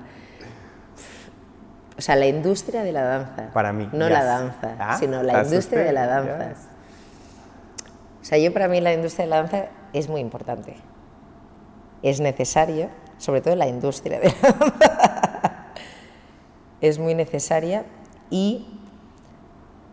O 1.97 2.01
sea, 2.01 2.15
la 2.15 2.27
industria 2.27 2.83
de 2.83 2.91
la 2.91 3.01
danza. 3.03 3.49
Para 3.53 3.73
mí, 3.73 3.89
No 3.91 4.05
yes. 4.07 4.13
la 4.17 4.23
danza, 4.23 4.75
Ah, 4.79 4.97
sino 4.99 5.23
la 5.23 5.43
industria 5.43 5.83
de 5.83 5.93
la 5.93 6.05
danza. 6.07 6.49
yes. 6.49 6.57
O 8.21 8.25
sea, 8.25 8.37
yo 8.37 8.53
para 8.53 8.67
mí 8.67 8.81
la 8.81 8.93
industria 8.93 9.25
de 9.25 9.29
la 9.31 9.37
danza 9.37 9.65
es 9.93 10.09
muy 10.09 10.21
importante. 10.21 10.75
Es 12.03 12.19
necesario, 12.19 12.89
sobre 13.17 13.41
todo 13.41 13.55
la 13.55 13.67
industria 13.67 14.19
de 14.19 14.27
la 14.29 14.49
danza. 14.51 15.21
es 16.81 16.99
muy 16.99 17.15
necesaria 17.15 17.85
y 18.29 18.67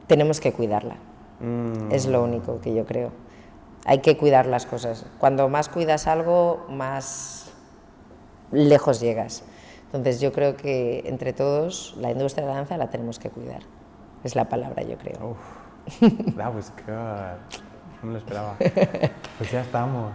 tenemos 0.07 0.41
que 0.41 0.53
cuidarla. 0.53 0.97
Mm, 1.41 1.91
Es 1.93 2.07
lo 2.07 2.23
único 2.23 2.61
que 2.61 2.75
yo 2.75 2.85
creo. 2.85 3.11
Hay 3.87 3.99
que 4.01 4.17
cuidar 4.17 4.47
las 4.47 4.67
cosas. 4.67 5.07
Cuando 5.19 5.49
más 5.49 5.69
cuidas 5.69 6.07
algo, 6.07 6.65
más 6.69 7.53
lejos 8.51 9.01
llegas. 9.01 9.45
Entonces 9.87 10.21
yo 10.21 10.33
creo 10.33 10.57
que 10.57 11.03
entre 11.07 11.33
todos 11.33 11.95
la 11.99 12.11
industria 12.11 12.45
de 12.47 12.51
la 12.53 12.57
danza 12.57 12.77
la 12.79 12.89
tenemos 12.91 13.19
que 13.19 13.31
cuidar. 13.31 13.61
Es 14.25 14.35
la 14.37 14.49
palabra, 14.49 14.83
yo 14.83 14.97
creo. 14.97 15.31
Uf, 15.31 16.01
that 16.37 16.55
was 16.55 16.73
good. 16.87 17.59
No 18.03 18.09
me 18.09 18.13
lo 18.13 18.19
esperaba. 18.19 18.55
Pues 19.39 19.51
ya 19.51 19.61
estamos. 19.61 20.13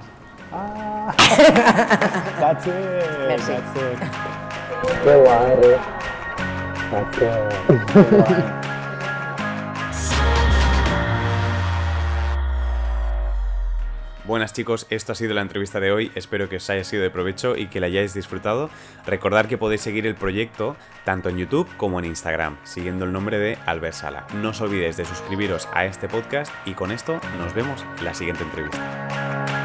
Ah, 0.52 1.14
that's 2.40 2.66
it. 2.66 2.74
Merci. 3.28 3.52
That's 3.52 3.76
it. 3.76 4.00
Qué 5.04 5.16
guay, 5.16 5.78
Buenas 14.26 14.54
chicos, 14.54 14.86
esto 14.92 15.12
ha 15.12 15.16
sido 15.16 15.34
la 15.34 15.42
entrevista 15.42 15.80
de 15.80 15.92
hoy, 15.92 16.12
espero 16.14 16.50
que 16.50 16.58
os 16.58 16.70
haya 16.70 16.84
sido 16.84 17.02
de 17.02 17.10
provecho 17.10 17.58
y 17.58 17.66
que 17.66 17.80
la 17.80 17.88
hayáis 17.88 18.14
disfrutado. 18.14 18.70
Recordad 19.08 19.48
que 19.48 19.58
podéis 19.58 19.82
seguir 19.82 20.06
el 20.06 20.14
proyecto 20.14 20.76
tanto 21.04 21.30
en 21.30 21.38
YouTube 21.38 21.68
como 21.78 21.98
en 21.98 22.06
Instagram, 22.06 22.58
siguiendo 22.64 23.06
el 23.06 23.12
nombre 23.12 23.40
de 23.40 23.58
Albert 23.66 23.96
Sala. 23.96 24.28
No 24.36 24.50
os 24.50 24.62
olvidéis 24.62 24.98
de 24.98 25.06
suscribiros 25.06 25.68
a 25.74 25.86
este 25.86 26.08
podcast 26.08 26.54
y 26.66 26.74
con 26.74 26.92
esto 26.92 27.20
nos 27.40 27.56
vemos 27.56 27.84
en 27.98 28.06
la 28.06 28.14
siguiente 28.14 28.44
entrevista. 28.44 29.59